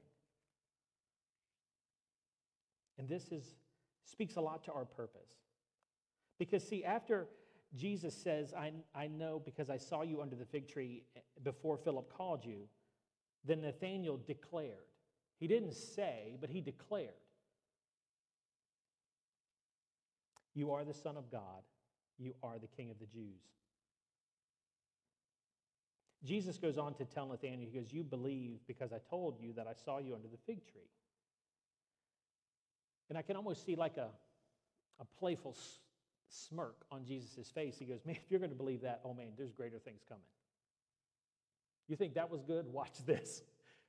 And 2.98 3.08
this 3.08 3.32
is 3.32 3.54
speaks 4.04 4.36
a 4.36 4.40
lot 4.40 4.64
to 4.64 4.72
our 4.72 4.84
purpose. 4.84 5.30
Because, 6.38 6.62
see, 6.66 6.84
after 6.84 7.26
Jesus 7.74 8.14
says, 8.14 8.54
I, 8.54 8.72
I 8.94 9.08
know 9.08 9.42
because 9.44 9.70
I 9.70 9.78
saw 9.78 10.02
you 10.02 10.22
under 10.22 10.36
the 10.36 10.44
fig 10.44 10.68
tree 10.68 11.02
before 11.42 11.76
Philip 11.76 12.12
called 12.12 12.44
you, 12.44 12.68
then 13.44 13.60
Nathanael 13.62 14.18
declared. 14.26 14.88
He 15.38 15.46
didn't 15.46 15.74
say, 15.74 16.36
but 16.40 16.50
he 16.50 16.60
declared, 16.60 17.10
You 20.54 20.72
are 20.72 20.84
the 20.84 20.94
Son 20.94 21.16
of 21.16 21.30
God, 21.30 21.62
you 22.18 22.34
are 22.42 22.58
the 22.58 22.68
King 22.68 22.90
of 22.90 22.98
the 22.98 23.06
Jews. 23.06 23.42
Jesus 26.24 26.56
goes 26.56 26.78
on 26.78 26.94
to 26.94 27.04
tell 27.04 27.26
Nathanael, 27.26 27.68
He 27.70 27.78
goes, 27.78 27.92
You 27.92 28.02
believe 28.02 28.60
because 28.66 28.92
I 28.92 28.98
told 29.10 29.38
you 29.40 29.52
that 29.54 29.66
I 29.66 29.74
saw 29.84 29.98
you 29.98 30.14
under 30.14 30.28
the 30.28 30.38
fig 30.46 30.64
tree. 30.70 30.88
And 33.10 33.18
I 33.18 33.22
can 33.22 33.36
almost 33.36 33.66
see 33.66 33.76
like 33.76 33.98
a, 33.98 34.08
a 35.00 35.04
playful 35.18 35.56
smirk 36.28 36.76
on 36.90 37.04
Jesus' 37.04 37.50
face. 37.50 37.76
He 37.78 37.84
goes, 37.84 38.00
Man, 38.06 38.16
if 38.16 38.30
you're 38.30 38.40
going 38.40 38.50
to 38.50 38.56
believe 38.56 38.82
that, 38.82 39.00
oh 39.04 39.12
man, 39.12 39.32
there's 39.36 39.52
greater 39.52 39.78
things 39.78 40.02
coming. 40.08 40.24
You 41.88 41.96
think 41.96 42.14
that 42.14 42.30
was 42.30 42.42
good? 42.42 42.66
Watch 42.72 43.04
this 43.06 43.42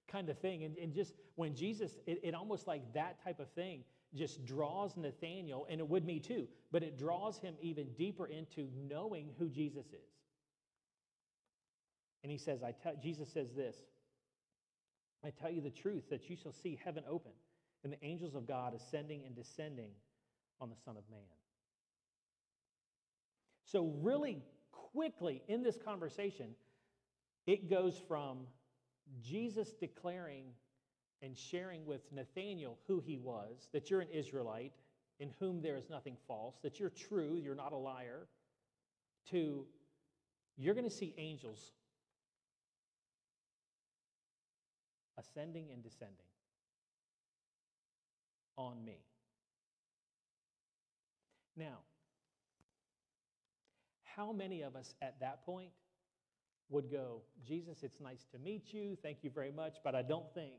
kind 0.08 0.30
of 0.30 0.38
thing. 0.40 0.64
And, 0.64 0.78
and 0.78 0.94
just 0.94 1.14
when 1.36 1.56
Jesus, 1.56 1.98
it, 2.06 2.20
it 2.24 2.36
almost 2.36 2.68
like 2.68 2.82
that 2.94 3.24
type 3.24 3.40
of 3.40 3.50
thing 3.52 3.84
just 4.14 4.46
draws 4.46 4.96
Nathaniel, 4.96 5.68
and 5.70 5.80
it 5.80 5.88
would 5.88 6.06
me 6.06 6.20
too, 6.20 6.48
but 6.72 6.84
it 6.84 6.98
draws 6.98 7.38
him 7.38 7.56
even 7.62 7.88
deeper 7.98 8.28
into 8.28 8.70
knowing 8.90 9.30
who 9.38 9.50
Jesus 9.50 9.88
is. 9.88 10.16
And 12.24 12.32
he 12.32 12.38
says, 12.38 12.64
I 12.64 12.72
tell, 12.72 12.94
Jesus 13.02 13.30
says 13.32 13.54
this 13.56 13.76
I 15.24 15.30
tell 15.30 15.52
you 15.52 15.62
the 15.62 15.70
truth 15.70 16.10
that 16.10 16.30
you 16.30 16.36
shall 16.36 16.54
see 16.54 16.80
heaven 16.84 17.04
open 17.10 17.32
and 17.84 17.92
the 17.92 18.04
angels 18.04 18.36
of 18.36 18.48
God 18.48 18.74
ascending 18.74 19.24
and 19.26 19.36
descending 19.36 19.92
on 20.62 20.70
the 20.70 20.76
Son 20.86 20.98
of 20.98 21.04
Man. 21.10 21.20
So, 23.66 23.94
really 24.02 24.42
quickly 24.72 25.44
in 25.48 25.62
this 25.64 25.78
conversation, 25.84 26.56
it 27.48 27.70
goes 27.70 28.00
from 28.08 28.40
Jesus 29.22 29.74
declaring 29.74 30.46
and 31.22 31.38
sharing 31.38 31.86
with 31.86 32.02
Nathanael 32.12 32.78
who 32.88 33.00
he 33.00 33.18
was, 33.18 33.70
that 33.74 33.90
you're 33.90 34.02
an 34.02 34.10
Israelite 34.12 34.74
in 35.20 35.32
whom 35.40 35.62
there 35.62 35.78
is 35.78 35.90
nothing 35.90 36.18
false, 36.28 36.56
that 36.62 36.80
you're 36.80 36.90
true, 36.90 37.40
you're 37.42 37.56
not 37.56 37.72
a 37.72 37.78
liar, 37.78 38.28
to 39.32 39.66
you're 40.58 40.74
going 40.74 40.90
to 40.90 40.96
see 40.96 41.14
angels 41.18 41.74
ascending 45.18 45.68
and 45.72 45.84
descending 45.84 46.16
on 48.58 48.84
me. 48.84 49.00
Now, 51.58 51.80
how 54.04 54.32
many 54.32 54.62
of 54.62 54.76
us 54.76 54.94
at 55.02 55.20
that 55.20 55.46
point 55.46 55.72
would 56.70 56.92
go, 56.92 57.22
Jesus, 57.48 57.84
it's 57.84 58.00
nice 58.00 58.26
to 58.32 58.40
meet 58.40 58.74
you. 58.74 58.98
Thank 59.02 59.20
you 59.24 59.30
very 59.30 59.52
much, 59.52 59.78
but 59.84 59.96
I 59.96 60.02
don't 60.02 60.32
think, 60.34 60.54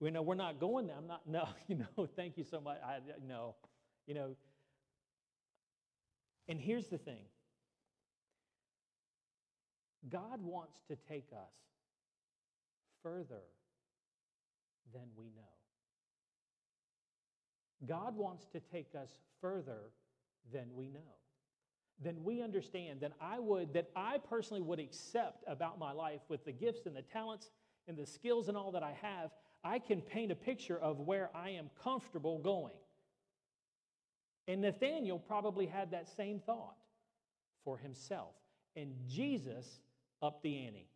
you 0.00 0.10
know, 0.10 0.22
we're 0.22 0.34
not 0.34 0.60
going 0.60 0.86
there. 0.86 0.96
I'm 0.96 1.06
not, 1.06 1.26
no, 1.26 1.48
you 1.68 1.76
know, 1.76 2.06
thank 2.16 2.36
you 2.36 2.44
so 2.44 2.60
much. 2.60 2.78
I, 2.84 2.98
no, 3.26 3.56
you 4.06 4.14
know. 4.14 4.36
And 6.48 6.60
here's 6.60 6.88
the 6.88 6.98
thing 6.98 7.24
God 10.08 10.42
wants 10.42 10.80
to 10.88 10.96
take 11.08 11.28
us 11.32 11.54
further 13.02 13.42
than 14.92 15.02
we 15.16 15.26
know. 15.26 15.42
God 17.86 18.16
wants 18.16 18.46
to 18.52 18.60
take 18.60 18.94
us 19.00 19.10
further 19.40 19.90
than 20.52 20.66
we 20.74 20.88
know, 20.88 21.00
than 22.00 22.22
we 22.24 22.42
understand, 22.42 23.00
than 23.00 23.12
I 23.20 23.38
would, 23.38 23.72
that 23.74 23.90
I 23.94 24.18
personally 24.18 24.62
would 24.62 24.78
accept 24.78 25.44
about 25.46 25.78
my 25.78 25.92
life 25.92 26.20
with 26.28 26.44
the 26.44 26.52
gifts 26.52 26.86
and 26.86 26.96
the 26.96 27.02
talents 27.02 27.50
and 27.88 27.96
the 27.96 28.06
skills 28.06 28.48
and 28.48 28.56
all 28.56 28.72
that 28.72 28.82
I 28.82 28.96
have. 29.02 29.30
I 29.64 29.78
can 29.78 30.00
paint 30.00 30.32
a 30.32 30.36
picture 30.36 30.78
of 30.78 31.00
where 31.00 31.30
I 31.34 31.50
am 31.50 31.70
comfortable 31.82 32.38
going. 32.38 32.74
And 34.48 34.60
Nathaniel 34.60 35.18
probably 35.18 35.66
had 35.66 35.92
that 35.92 36.08
same 36.16 36.40
thought 36.40 36.76
for 37.64 37.78
himself. 37.78 38.34
And 38.74 38.92
Jesus 39.08 39.80
upped 40.20 40.42
the 40.42 40.66
ante. 40.66 40.88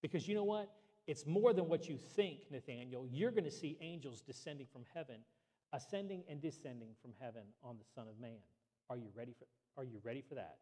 Because 0.00 0.26
you 0.26 0.34
know 0.34 0.44
what? 0.44 0.68
It's 1.06 1.26
more 1.26 1.52
than 1.52 1.68
what 1.68 1.88
you 1.88 1.96
think, 1.96 2.40
Nathaniel. 2.50 3.06
You're 3.10 3.30
going 3.30 3.44
to 3.44 3.50
see 3.50 3.76
angels 3.80 4.20
descending 4.20 4.66
from 4.72 4.84
heaven, 4.94 5.16
ascending 5.72 6.24
and 6.28 6.40
descending 6.40 6.90
from 7.00 7.12
heaven 7.20 7.42
on 7.62 7.76
the 7.78 7.84
Son 7.94 8.08
of 8.08 8.20
Man. 8.20 8.38
Are 8.92 8.96
you 8.98 9.08
ready 9.16 9.34
for, 9.38 9.46
are 9.80 9.84
you 9.84 10.00
ready 10.04 10.22
for 10.28 10.34
that? 10.34 10.58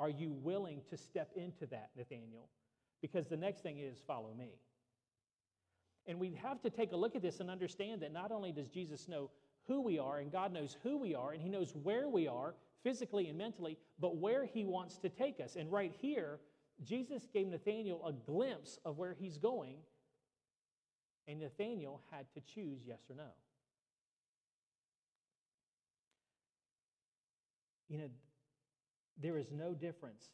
Are 0.00 0.08
you 0.08 0.32
willing 0.32 0.80
to 0.88 0.96
step 0.96 1.30
into 1.36 1.66
that, 1.66 1.90
Nathaniel? 1.94 2.48
Because 3.02 3.26
the 3.26 3.36
next 3.36 3.62
thing 3.62 3.78
is 3.78 3.98
follow 4.06 4.32
me. 4.32 4.52
And 6.06 6.18
we 6.18 6.32
have 6.42 6.62
to 6.62 6.70
take 6.70 6.92
a 6.92 6.96
look 6.96 7.14
at 7.14 7.20
this 7.20 7.40
and 7.40 7.50
understand 7.50 8.00
that 8.00 8.14
not 8.14 8.32
only 8.32 8.52
does 8.52 8.68
Jesus 8.68 9.06
know 9.06 9.28
who 9.66 9.82
we 9.82 9.98
are, 9.98 10.20
and 10.20 10.32
God 10.32 10.50
knows 10.50 10.78
who 10.82 10.96
we 10.96 11.14
are, 11.14 11.32
and 11.32 11.42
He 11.42 11.50
knows 11.50 11.74
where 11.74 12.08
we 12.08 12.26
are 12.26 12.54
physically 12.82 13.28
and 13.28 13.36
mentally, 13.36 13.76
but 14.00 14.16
where 14.16 14.46
He 14.46 14.64
wants 14.64 14.96
to 15.00 15.10
take 15.10 15.40
us. 15.40 15.56
And 15.56 15.70
right 15.70 15.92
here, 16.00 16.40
Jesus 16.82 17.28
gave 17.30 17.48
Nathanael 17.48 18.00
a 18.06 18.14
glimpse 18.14 18.78
of 18.86 18.96
where 18.96 19.12
he's 19.12 19.36
going, 19.36 19.76
and 21.26 21.40
Nathanael 21.40 22.00
had 22.10 22.24
to 22.32 22.40
choose 22.40 22.80
yes 22.86 23.00
or 23.10 23.16
no. 23.16 23.28
You 27.88 27.98
know, 27.98 28.08
there 29.20 29.38
is 29.38 29.50
no 29.50 29.74
difference 29.74 30.24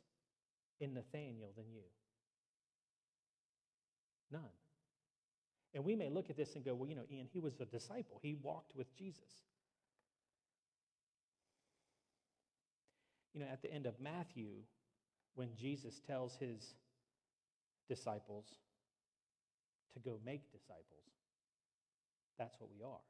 in 0.80 0.94
Nathanael 0.94 1.52
than 1.56 1.66
you. 1.73 1.82
None. 4.30 4.42
And 5.75 5.84
we 5.84 5.96
may 5.96 6.08
look 6.08 6.30
at 6.30 6.37
this 6.37 6.54
and 6.54 6.64
go, 6.64 6.75
well, 6.75 6.88
you 6.88 6.94
know, 6.94 7.06
Ian, 7.11 7.28
he 7.32 7.40
was 7.40 7.61
a 7.61 7.64
disciple, 7.64 8.18
he 8.23 8.34
walked 8.34 8.75
with 8.76 8.94
Jesus. 8.96 9.42
You 13.32 13.40
know, 13.40 13.46
at 13.50 13.62
the 13.62 13.73
end 13.73 13.87
of 13.87 14.00
Matthew, 14.00 14.50
when 15.34 15.49
Jesus 15.56 16.00
tells 16.06 16.37
his 16.37 16.75
disciples 17.88 18.46
to 19.94 20.00
go 20.00 20.18
make 20.25 20.50
disciples. 20.52 20.84
That's 22.38 22.56
what 22.58 22.70
we 22.70 22.82
are, 22.82 23.02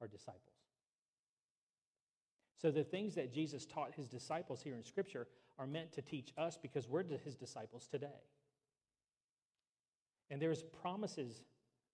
our 0.00 0.08
disciples. 0.08 0.40
So 2.60 2.70
the 2.70 2.84
things 2.84 3.14
that 3.14 3.32
Jesus 3.32 3.66
taught 3.66 3.92
his 3.94 4.08
disciples 4.08 4.62
here 4.62 4.76
in 4.76 4.84
Scripture 4.84 5.26
are 5.58 5.66
meant 5.66 5.92
to 5.92 6.02
teach 6.02 6.32
us 6.38 6.58
because 6.60 6.88
we're 6.88 7.04
his 7.04 7.34
disciples 7.34 7.86
today. 7.86 8.22
And 10.30 10.40
there's 10.40 10.62
promises 10.82 11.42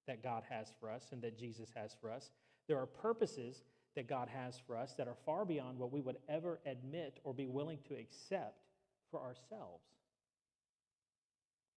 that 0.06 0.22
God 0.22 0.42
has 0.48 0.72
for 0.80 0.90
us 0.90 1.08
and 1.12 1.22
that 1.22 1.38
Jesus 1.38 1.70
has 1.74 1.94
for 2.00 2.10
us. 2.10 2.30
There 2.68 2.78
are 2.78 2.86
purposes 2.86 3.62
that 3.94 4.08
God 4.08 4.28
has 4.28 4.60
for 4.66 4.76
us 4.76 4.94
that 4.94 5.06
are 5.06 5.16
far 5.26 5.44
beyond 5.44 5.78
what 5.78 5.92
we 5.92 6.00
would 6.00 6.16
ever 6.28 6.60
admit 6.64 7.20
or 7.24 7.34
be 7.34 7.46
willing 7.46 7.78
to 7.88 7.94
accept 7.94 8.62
for 9.10 9.20
ourselves. 9.20 9.84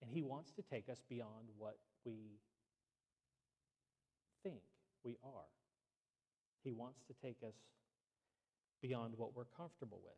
And 0.02 0.10
He 0.10 0.22
wants 0.22 0.52
to 0.54 0.62
take 0.62 0.90
us 0.90 1.02
beyond 1.10 1.50
what 1.58 1.78
we 2.06 2.40
think 4.44 4.62
we 5.04 5.18
are. 5.24 5.50
He 6.64 6.72
wants 6.72 7.02
to 7.08 7.14
take 7.22 7.38
us 7.46 7.56
beyond 8.86 9.14
what 9.18 9.36
we're 9.36 9.46
comfortable 9.58 10.00
with. 10.04 10.14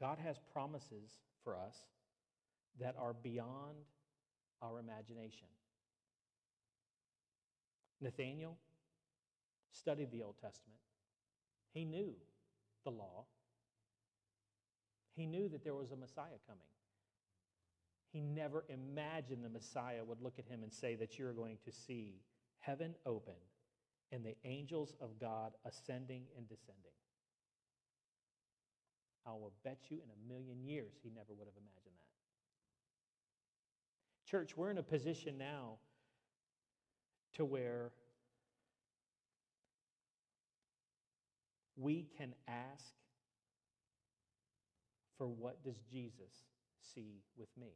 God 0.00 0.18
has 0.24 0.36
promises 0.52 1.10
for 1.42 1.56
us 1.56 1.76
that 2.80 2.94
are 2.98 3.12
beyond 3.12 3.86
our 4.60 4.78
imagination. 4.78 5.46
Nathaniel 8.00 8.56
studied 9.72 10.10
the 10.12 10.22
Old 10.22 10.36
Testament. 10.40 10.78
He 11.72 11.84
knew 11.84 12.14
the 12.84 12.90
law. 12.90 13.24
He 15.14 15.26
knew 15.26 15.48
that 15.48 15.64
there 15.64 15.74
was 15.74 15.90
a 15.92 15.96
Messiah 15.96 16.40
coming. 16.46 16.62
He 18.12 18.20
never 18.20 18.64
imagined 18.68 19.44
the 19.44 19.48
Messiah 19.48 20.04
would 20.04 20.20
look 20.20 20.38
at 20.38 20.46
him 20.46 20.62
and 20.62 20.72
say 20.72 20.94
that 20.96 21.18
you're 21.18 21.32
going 21.32 21.58
to 21.64 21.72
see 21.72 22.20
heaven 22.60 22.94
open 23.06 23.34
and 24.12 24.24
the 24.24 24.36
angels 24.44 24.94
of 25.00 25.18
God 25.18 25.52
ascending 25.64 26.22
and 26.36 26.48
descending. 26.48 26.92
I 29.26 29.30
will 29.30 29.52
bet 29.64 29.78
you 29.88 29.96
in 29.96 30.10
a 30.10 30.32
million 30.32 30.62
years 30.62 30.92
he 31.02 31.10
never 31.10 31.32
would 31.32 31.46
have 31.46 31.56
imagined 31.56 31.96
that. 31.96 32.12
Church, 34.30 34.56
we're 34.56 34.70
in 34.70 34.78
a 34.78 34.82
position 34.82 35.38
now 35.38 35.78
to 37.34 37.44
where 37.44 37.90
we 41.76 42.06
can 42.18 42.34
ask 42.46 42.92
for 45.16 45.26
what 45.26 45.64
does 45.64 45.80
Jesus 45.90 46.44
see 46.94 47.22
with 47.36 47.48
me? 47.58 47.72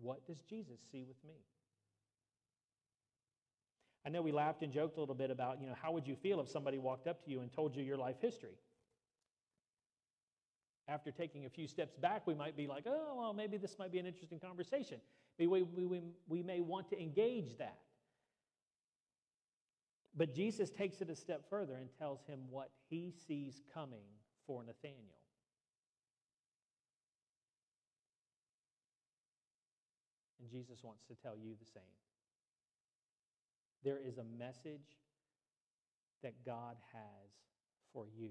What 0.00 0.26
does 0.26 0.38
Jesus 0.48 0.80
see 0.90 1.02
with 1.02 1.22
me? 1.26 1.34
I 4.04 4.08
know 4.08 4.22
we 4.22 4.32
laughed 4.32 4.62
and 4.62 4.72
joked 4.72 4.96
a 4.96 5.00
little 5.00 5.14
bit 5.14 5.30
about, 5.30 5.60
you 5.60 5.66
know, 5.66 5.76
how 5.80 5.92
would 5.92 6.06
you 6.06 6.16
feel 6.16 6.40
if 6.40 6.48
somebody 6.48 6.78
walked 6.78 7.06
up 7.06 7.24
to 7.24 7.30
you 7.30 7.40
and 7.40 7.52
told 7.52 7.76
you 7.76 7.82
your 7.82 7.96
life 7.96 8.16
history? 8.20 8.56
after 10.88 11.10
taking 11.10 11.46
a 11.46 11.48
few 11.48 11.66
steps 11.66 11.96
back, 11.96 12.26
we 12.26 12.34
might 12.34 12.56
be 12.56 12.66
like, 12.66 12.84
oh, 12.86 13.14
well, 13.16 13.32
maybe 13.32 13.56
this 13.56 13.78
might 13.78 13.92
be 13.92 13.98
an 13.98 14.06
interesting 14.06 14.38
conversation. 14.38 14.98
We, 15.38 15.46
we, 15.46 15.62
we, 15.62 16.00
we 16.28 16.42
may 16.42 16.60
want 16.60 16.88
to 16.90 17.00
engage 17.00 17.56
that. 17.58 17.78
But 20.14 20.34
Jesus 20.34 20.70
takes 20.70 21.00
it 21.00 21.08
a 21.08 21.16
step 21.16 21.48
further 21.48 21.74
and 21.74 21.88
tells 21.98 22.24
him 22.26 22.40
what 22.50 22.70
he 22.90 23.14
sees 23.26 23.62
coming 23.72 24.04
for 24.46 24.62
Nathanael. 24.62 24.96
And 30.40 30.50
Jesus 30.50 30.82
wants 30.82 31.04
to 31.08 31.14
tell 31.22 31.36
you 31.36 31.54
the 31.58 31.70
same. 31.72 32.01
There 33.84 33.98
is 33.98 34.18
a 34.18 34.24
message 34.38 34.96
that 36.22 36.34
God 36.46 36.76
has 36.92 37.30
for 37.92 38.06
you, 38.16 38.30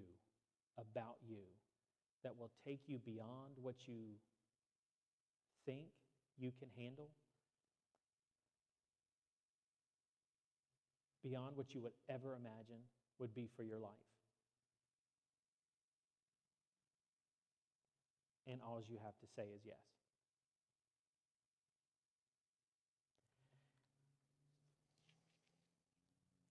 about 0.77 1.17
you 1.27 1.43
that 2.23 2.37
will 2.37 2.51
take 2.65 2.79
you 2.87 2.99
beyond 2.99 3.57
what 3.61 3.75
you 3.85 4.15
think 5.65 5.87
you 6.37 6.51
can 6.57 6.69
handle, 6.77 7.09
beyond 11.23 11.57
what 11.57 11.73
you 11.73 11.81
would 11.81 11.93
ever 12.09 12.33
imagine 12.33 12.81
would 13.19 13.35
be 13.35 13.49
for 13.55 13.63
your 13.63 13.77
life. 13.77 13.91
And 18.47 18.59
all 18.65 18.81
you 18.87 18.97
have 19.03 19.17
to 19.19 19.27
say 19.35 19.43
is 19.53 19.61
yes. 19.65 19.90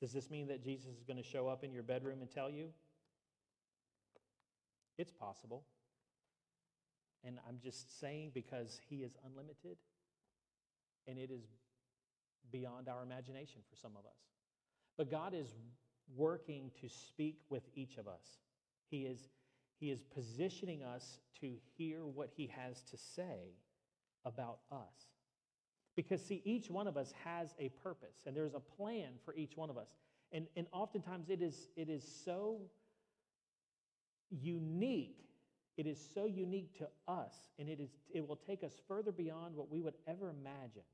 Does 0.01 0.13
this 0.13 0.31
mean 0.31 0.49
that 0.49 0.63
Jesus 0.63 0.97
is 0.97 1.05
going 1.05 1.19
to 1.19 1.23
show 1.23 1.49
up 1.49 1.63
in 1.63 1.73
your 1.73 1.83
bedroom 1.83 2.23
and 2.23 2.31
tell 2.31 2.51
you? 2.51 2.69
It's 4.97 5.13
possible. 5.13 5.65
And 7.25 7.39
I'm 7.47 7.59
just 7.63 8.01
saying 8.01 8.33
because 8.35 8.81
He 8.89 8.97
is 8.97 9.17
unlimited 9.27 9.77
and 11.07 11.19
it 11.19 11.31
is 11.31 11.45
beyond 12.51 12.89
our 12.89 13.03
imagination 13.03 13.61
for 13.69 13.77
some 13.77 13.93
of 13.93 14.07
us. 14.07 14.19
But 14.97 15.11
God 15.11 15.35
is 15.35 15.49
working 16.17 16.71
to 16.81 16.89
speak 16.89 17.39
with 17.49 17.63
each 17.75 17.97
of 17.99 18.09
us. 18.09 18.41
He 18.91 19.03
is, 19.03 19.29
he 19.79 19.91
is 19.91 20.03
positioning 20.03 20.83
us 20.83 21.19
to 21.41 21.53
hear 21.77 22.05
what 22.05 22.31
He 22.37 22.51
has 22.55 22.83
to 22.91 22.97
say 22.97 23.55
about 24.25 24.59
us. 24.73 25.09
Because, 26.01 26.25
see, 26.25 26.41
each 26.47 26.71
one 26.71 26.87
of 26.87 26.97
us 26.97 27.13
has 27.25 27.55
a 27.59 27.69
purpose 27.83 28.23
and 28.25 28.35
there's 28.35 28.55
a 28.55 28.61
plan 28.61 29.11
for 29.23 29.35
each 29.35 29.55
one 29.55 29.69
of 29.69 29.77
us. 29.77 29.89
And, 30.33 30.47
and 30.57 30.67
oftentimes 30.73 31.29
it 31.29 31.43
is, 31.43 31.69
it 31.77 31.91
is 31.91 32.03
so 32.25 32.63
unique. 34.31 35.19
It 35.77 35.87
is 35.87 35.99
so 36.15 36.25
unique 36.25 36.79
to 36.79 36.89
us, 37.07 37.35
and 37.59 37.69
it, 37.69 37.81
is, 37.81 37.91
it 38.15 38.27
will 38.27 38.37
take 38.37 38.65
us 38.65 38.73
further 38.89 39.13
beyond 39.13 39.55
what 39.55 39.71
we 39.71 39.83
would 39.83 39.93
ever 40.07 40.31
imagine. 40.31 40.89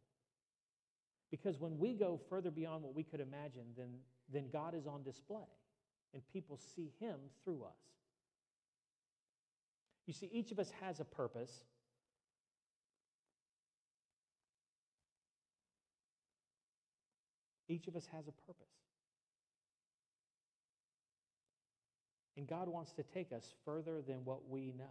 Because 1.31 1.61
when 1.61 1.79
we 1.79 1.95
go 1.95 2.21
further 2.29 2.51
beyond 2.51 2.83
what 2.83 2.95
we 2.97 3.05
could 3.05 3.21
imagine, 3.21 3.63
then, 3.77 3.91
then 4.33 4.47
God 4.53 4.75
is 4.75 4.89
on 4.89 5.05
display, 5.05 5.47
and 6.15 6.23
people 6.33 6.59
see 6.75 6.91
Him 6.99 7.15
through 7.45 7.63
us. 7.63 7.79
You 10.07 10.13
see, 10.13 10.29
each 10.33 10.51
of 10.51 10.59
us 10.59 10.73
has 10.81 10.99
a 10.99 11.05
purpose. 11.05 11.65
Each 17.69 17.89
of 17.89 17.97
us 17.97 18.07
has 18.13 18.29
a 18.29 18.33
purpose. 18.47 18.67
And 22.37 22.47
God 22.47 22.69
wants 22.69 22.93
to 22.93 23.03
take 23.03 23.33
us 23.33 23.55
further 23.65 24.03
than 24.07 24.25
what 24.25 24.49
we 24.49 24.73
know. 24.79 24.85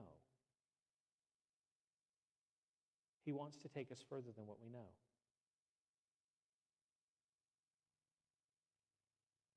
He 3.23 3.31
wants 3.31 3.57
to 3.57 3.67
take 3.67 3.91
us 3.91 4.03
further 4.09 4.29
than 4.35 4.45
what 4.45 4.57
we 4.61 4.69
know. 4.69 4.87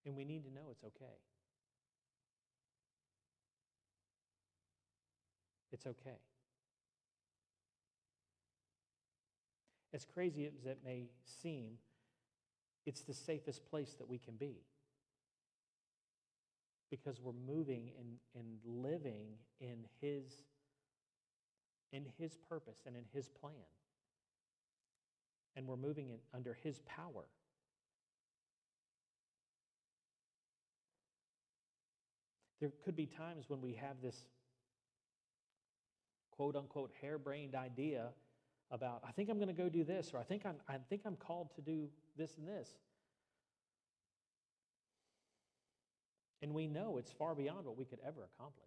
And 0.06 0.16
we 0.16 0.24
need 0.24 0.44
to 0.44 0.52
know 0.52 0.68
it's 0.70 0.84
okay. 0.84 1.16
It's 5.70 5.86
okay. 5.86 6.18
As 9.92 10.04
crazy 10.04 10.46
as 10.46 10.64
it 10.64 10.78
may 10.84 11.08
seem, 11.42 11.78
it's 12.88 13.02
the 13.02 13.12
safest 13.12 13.68
place 13.68 13.94
that 13.98 14.08
we 14.08 14.16
can 14.16 14.34
be. 14.36 14.62
Because 16.90 17.20
we're 17.20 17.34
moving 17.46 17.90
and, 18.00 18.16
and 18.34 18.58
living 18.64 19.26
in 19.60 19.84
his 20.00 20.24
in 21.92 22.06
his 22.18 22.36
purpose 22.48 22.78
and 22.86 22.96
in 22.96 23.04
his 23.12 23.28
plan. 23.28 23.52
And 25.54 25.66
we're 25.66 25.76
moving 25.76 26.08
in 26.08 26.18
under 26.34 26.56
his 26.62 26.80
power. 26.80 27.24
There 32.60 32.72
could 32.84 32.96
be 32.96 33.06
times 33.06 33.44
when 33.48 33.60
we 33.60 33.74
have 33.74 33.96
this 34.02 34.24
quote 36.30 36.56
unquote 36.56 36.90
harebrained 37.02 37.54
idea 37.54 38.08
about 38.70 39.02
i 39.06 39.10
think 39.12 39.30
i'm 39.30 39.36
going 39.36 39.48
to 39.48 39.54
go 39.54 39.68
do 39.68 39.84
this 39.84 40.10
or 40.12 40.18
i 40.18 40.22
think 40.22 40.44
i'm 40.44 40.56
i 40.68 40.76
think 40.88 41.02
i'm 41.06 41.16
called 41.16 41.48
to 41.54 41.60
do 41.60 41.88
this 42.16 42.36
and 42.36 42.46
this 42.46 42.68
And 46.42 46.54
we 46.54 46.66
know 46.66 46.98
it's 46.98 47.10
far 47.10 47.34
beyond 47.34 47.66
what 47.66 47.76
we 47.76 47.84
could 47.84 47.98
ever 48.06 48.28
accomplish. 48.34 48.64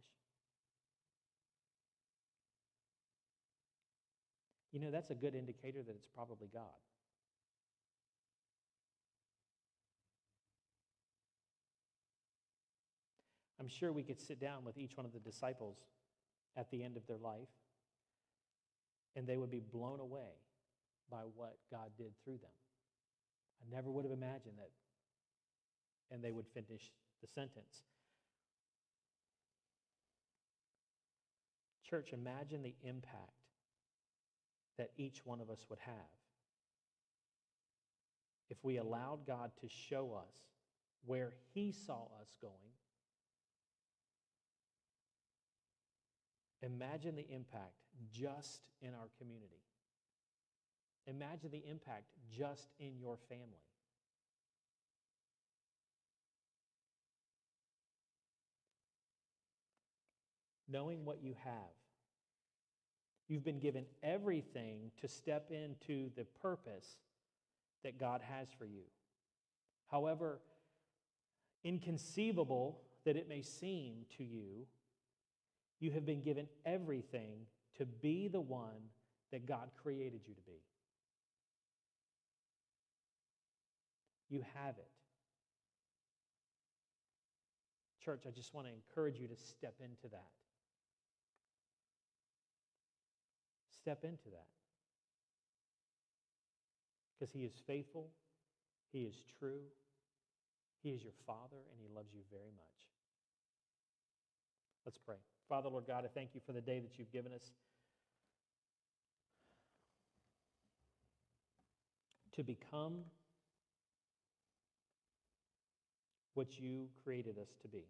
You 4.72 4.80
know, 4.80 4.92
that's 4.92 5.10
a 5.10 5.16
good 5.16 5.36
indicator 5.36 5.82
that 5.84 5.96
it's 5.96 6.08
probably 6.14 6.48
God. 6.54 6.64
I'm 13.60 13.68
sure 13.68 13.92
we 13.92 14.04
could 14.04 14.20
sit 14.20 14.40
down 14.40 14.66
with 14.66 14.78
each 14.78 14.98
one 14.98 15.06
of 15.06 15.14
the 15.14 15.20
disciples 15.20 15.78
at 16.58 16.72
the 16.72 16.84
end 16.84 16.98
of 16.98 17.06
their 17.06 17.18
life, 17.18 17.48
and 19.15 19.28
they 19.28 19.38
would 19.38 19.52
be 19.52 19.60
blown 19.60 20.00
away 20.00 20.39
by 21.10 21.21
what 21.36 21.58
God 21.69 21.91
did 21.97 22.12
through 22.24 22.38
them. 22.38 22.52
I 23.62 23.76
never 23.76 23.91
would 23.91 24.06
have 24.06 24.13
imagined 24.13 24.56
that. 24.58 24.71
And 26.10 26.24
they 26.24 26.32
would 26.32 26.47
finish 26.54 26.91
the 27.21 27.28
sentence. 27.28 27.84
Church, 31.88 32.13
imagine 32.13 32.63
the 32.63 32.76
impact 32.84 33.32
that 34.78 34.91
each 34.97 35.26
one 35.26 35.41
of 35.41 35.50
us 35.50 35.65
would 35.69 35.80
have 35.80 35.93
if 38.50 38.58
we 38.63 38.78
allowed 38.78 39.26
God 39.26 39.52
to 39.62 39.67
show 39.69 40.13
us 40.13 40.34
where 41.06 41.34
He 41.54 41.71
saw 41.71 42.08
us 42.21 42.36
going. 42.41 42.54
Imagine 46.62 47.15
the 47.15 47.26
impact 47.34 47.81
just 48.12 48.62
in 48.82 48.90
our 48.90 49.10
community. 49.18 49.62
Imagine 51.08 51.52
the 51.52 51.64
impact 51.70 52.06
just 52.30 52.68
in 52.80 52.98
your 53.00 53.18
family. 53.28 53.44
Knowing 60.70 61.04
what 61.04 61.22
you 61.22 61.36
have, 61.44 61.54
you've 63.28 63.44
been 63.44 63.60
given 63.60 63.86
everything 64.04 64.92
to 65.02 65.08
step 65.08 65.52
into 65.52 66.10
the 66.16 66.24
purpose 66.42 66.98
that 67.84 68.00
God 68.00 68.22
has 68.22 68.48
for 68.58 68.66
you. 68.66 68.84
However, 69.90 70.40
inconceivable 71.64 72.80
that 73.06 73.18
it 73.18 73.28
may 73.28 73.42
seem 73.42 74.06
to 74.18 74.24
you, 74.24 74.66
you 75.80 75.92
have 75.92 76.06
been 76.06 76.22
given 76.22 76.48
everything 76.66 77.48
to 77.78 77.86
be 77.86 78.28
the 78.28 78.42
one 78.42 78.90
that 79.32 79.46
God 79.46 79.70
created 79.82 80.22
you 80.28 80.34
to 80.34 80.42
be. 80.42 80.62
You 84.30 84.44
have 84.56 84.78
it. 84.78 84.88
Church, 88.04 88.24
I 88.28 88.32
just 88.32 88.54
want 88.54 88.68
to 88.68 88.74
encourage 88.74 89.20
you 89.20 89.28
to 89.28 89.36
step 89.36 89.76
into 89.80 90.08
that. 90.12 90.32
Step 93.78 94.04
into 94.04 94.30
that. 94.32 94.48
Because 97.14 97.32
He 97.32 97.42
is 97.42 97.54
faithful, 97.68 98.10
He 98.92 99.02
is 99.02 99.16
true, 99.40 99.62
He 100.82 100.90
is 100.90 101.04
your 101.04 101.14
Father, 101.28 101.62
and 101.72 101.80
He 101.80 101.88
loves 101.94 102.14
you 102.14 102.22
very 102.32 102.52
much. 102.58 102.72
Let's 104.86 104.98
pray. 104.98 105.18
Father, 105.52 105.68
Lord 105.68 105.84
God, 105.86 106.06
I 106.06 106.08
thank 106.08 106.30
you 106.34 106.40
for 106.46 106.54
the 106.54 106.62
day 106.62 106.80
that 106.80 106.98
you've 106.98 107.12
given 107.12 107.34
us 107.34 107.52
to 112.38 112.42
become 112.42 113.00
what 116.36 116.58
you 116.58 116.88
created 117.04 117.38
us 117.38 117.50
to 117.64 117.68
be. 117.68 117.84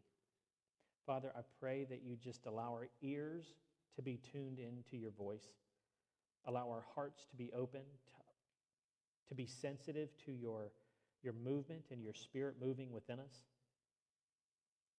Father, 1.06 1.32
I 1.38 1.42
pray 1.60 1.86
that 1.88 2.02
you 2.04 2.16
just 2.16 2.48
allow 2.48 2.72
our 2.72 2.88
ears 3.04 3.46
to 3.96 4.02
be 4.02 4.20
tuned 4.32 4.58
into 4.58 4.98
your 4.98 5.12
voice, 5.12 5.46
allow 6.48 6.68
our 6.68 6.84
hearts 6.96 7.28
to 7.30 7.36
be 7.36 7.52
open, 7.56 7.82
to, 7.82 9.30
to 9.30 9.36
be 9.36 9.46
sensitive 9.46 10.10
to 10.26 10.32
your, 10.32 10.72
your 11.22 11.34
movement 11.34 11.84
and 11.92 12.02
your 12.02 12.16
spirit 12.16 12.56
moving 12.60 12.92
within 12.92 13.20
us. 13.20 13.44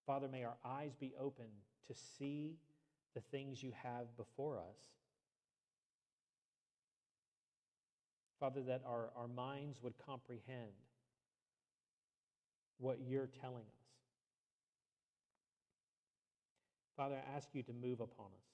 Father, 0.06 0.28
may 0.28 0.44
our 0.44 0.56
eyes 0.64 0.94
be 0.98 1.12
open 1.20 1.46
to 1.86 1.94
see 1.94 2.56
the 3.14 3.20
things 3.20 3.62
you 3.62 3.72
have 3.82 4.16
before 4.16 4.58
us. 4.58 4.78
Father, 8.40 8.62
that 8.62 8.82
our, 8.86 9.10
our 9.16 9.28
minds 9.28 9.80
would 9.82 9.94
comprehend 10.04 10.72
what 12.78 12.98
you're 13.06 13.28
telling 13.40 13.62
us. 13.62 13.82
Father, 16.96 17.16
I 17.16 17.36
ask 17.36 17.48
you 17.52 17.62
to 17.62 17.72
move 17.72 18.00
upon 18.00 18.26
us, 18.26 18.48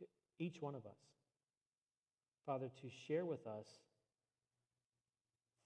to 0.00 0.06
each 0.38 0.60
one 0.60 0.74
of 0.74 0.84
us. 0.84 0.98
Father, 2.44 2.70
to 2.82 2.88
share 3.06 3.24
with 3.24 3.46
us 3.46 3.66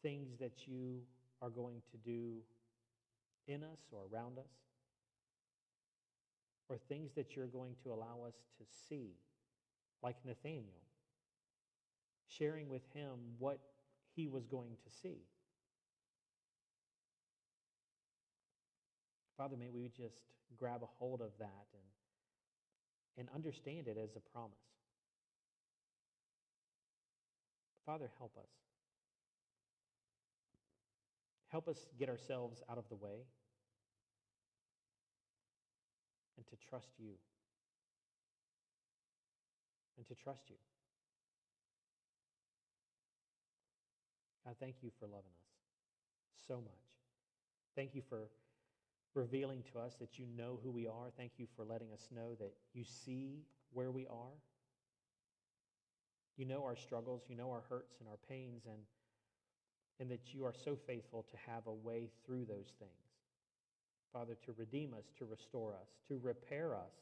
things 0.03 0.37
that 0.39 0.67
you 0.67 1.01
are 1.41 1.49
going 1.49 1.81
to 1.91 1.97
do 1.99 2.37
in 3.47 3.63
us 3.63 3.79
or 3.93 4.01
around 4.13 4.39
us, 4.39 4.45
or 6.69 6.79
things 6.89 7.13
that 7.15 7.37
you're 7.37 7.47
going 7.47 7.75
to 7.85 7.93
allow 7.93 8.25
us 8.27 8.35
to 8.59 8.65
see, 8.89 9.13
like 10.03 10.17
Nathaniel, 10.25 10.83
sharing 12.29 12.69
with 12.69 12.83
him 12.93 13.11
what 13.39 13.59
he 14.15 14.27
was 14.27 14.47
going 14.47 14.77
to 14.85 14.91
see. 15.03 15.23
Father, 19.37 19.57
may 19.57 19.69
we 19.69 19.91
just 19.97 20.17
grab 20.57 20.83
a 20.83 20.87
hold 20.99 21.21
of 21.21 21.31
that 21.39 21.67
and, 21.75 21.83
and 23.19 23.29
understand 23.35 23.87
it 23.87 23.99
as 24.03 24.17
a 24.17 24.21
promise. 24.33 24.57
Father, 27.85 28.11
help 28.19 28.33
us. 28.39 28.66
Help 31.49 31.69
us 31.69 31.87
get 31.99 32.09
ourselves 32.09 32.63
out 32.71 32.79
of 32.79 32.89
the 32.89 32.97
way 32.97 33.25
and 36.37 36.47
to 36.47 36.57
trust 36.69 36.91
you. 36.99 37.13
And 39.97 40.07
to 40.09 40.15
trust 40.15 40.43
you. 40.49 40.57
God, 44.45 44.57
thank 44.61 44.77
you 44.83 44.91
for 45.01 45.07
loving 45.07 45.33
us 45.41 46.47
so 46.47 46.57
much. 46.57 46.85
Thank 47.75 47.95
you 47.95 48.03
for 48.09 48.29
revealing 49.15 49.63
to 49.73 49.79
us 49.79 49.97
that 49.97 50.19
you 50.19 50.27
know 50.37 50.61
who 50.63 50.71
we 50.71 50.87
are. 50.87 51.11
Thank 51.17 51.33
you 51.39 51.47
for 51.57 51.65
letting 51.65 51.93
us 51.93 52.09
know 52.15 52.35
that 52.39 52.53
you 52.75 52.85
see 52.85 53.43
where 53.73 53.91
we 53.91 54.07
are. 54.07 54.35
You 56.37 56.45
know 56.45 56.63
our 56.65 56.77
struggles, 56.77 57.23
you 57.29 57.37
know 57.37 57.51
our 57.51 57.63
hurts 57.71 57.97
and 57.99 58.09
our 58.09 58.19
pains, 58.29 58.67
and, 58.67 58.79
and 59.99 60.11
that 60.11 60.33
you 60.33 60.45
are 60.45 60.55
so 60.65 60.77
faithful 60.87 61.25
to 61.31 61.51
have 61.51 61.67
a 61.67 61.73
way 61.73 62.11
through 62.25 62.45
those 62.45 62.73
things. 62.79 62.91
Father, 64.13 64.37
to 64.45 64.53
redeem 64.57 64.95
us, 64.95 65.05
to 65.19 65.25
restore 65.25 65.75
us, 65.75 65.89
to 66.09 66.19
repair 66.23 66.75
us. 66.75 66.93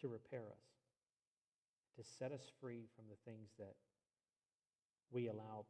To 0.00 0.08
repair 0.08 0.42
us, 0.42 0.66
to 1.96 2.04
set 2.18 2.32
us 2.32 2.42
free 2.60 2.84
from 2.94 3.06
the 3.08 3.30
things 3.30 3.48
that 3.58 3.74
we 5.10 5.28
allow 5.28 5.64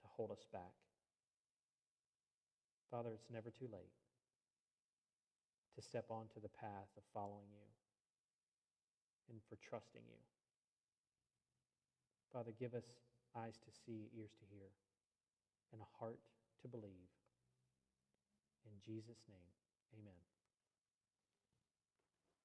to 0.00 0.06
hold 0.16 0.30
us 0.30 0.44
back. 0.52 0.72
Father, 2.90 3.10
it's 3.12 3.30
never 3.32 3.50
too 3.50 3.68
late 3.72 3.90
to 5.74 5.82
step 5.82 6.06
onto 6.10 6.40
the 6.40 6.48
path 6.48 6.88
of 6.96 7.02
following 7.12 7.50
you 7.50 7.66
and 9.30 9.40
for 9.48 9.56
trusting 9.68 10.02
you. 10.06 10.20
Father, 12.34 12.50
give 12.58 12.74
us 12.74 12.98
eyes 13.38 13.54
to 13.62 13.70
see, 13.70 14.10
ears 14.18 14.34
to 14.34 14.44
hear, 14.50 14.66
and 15.72 15.80
a 15.80 15.86
heart 16.00 16.18
to 16.62 16.66
believe. 16.66 17.14
In 18.66 18.72
Jesus' 18.84 19.22
name, 19.30 19.54
amen. 19.94 20.33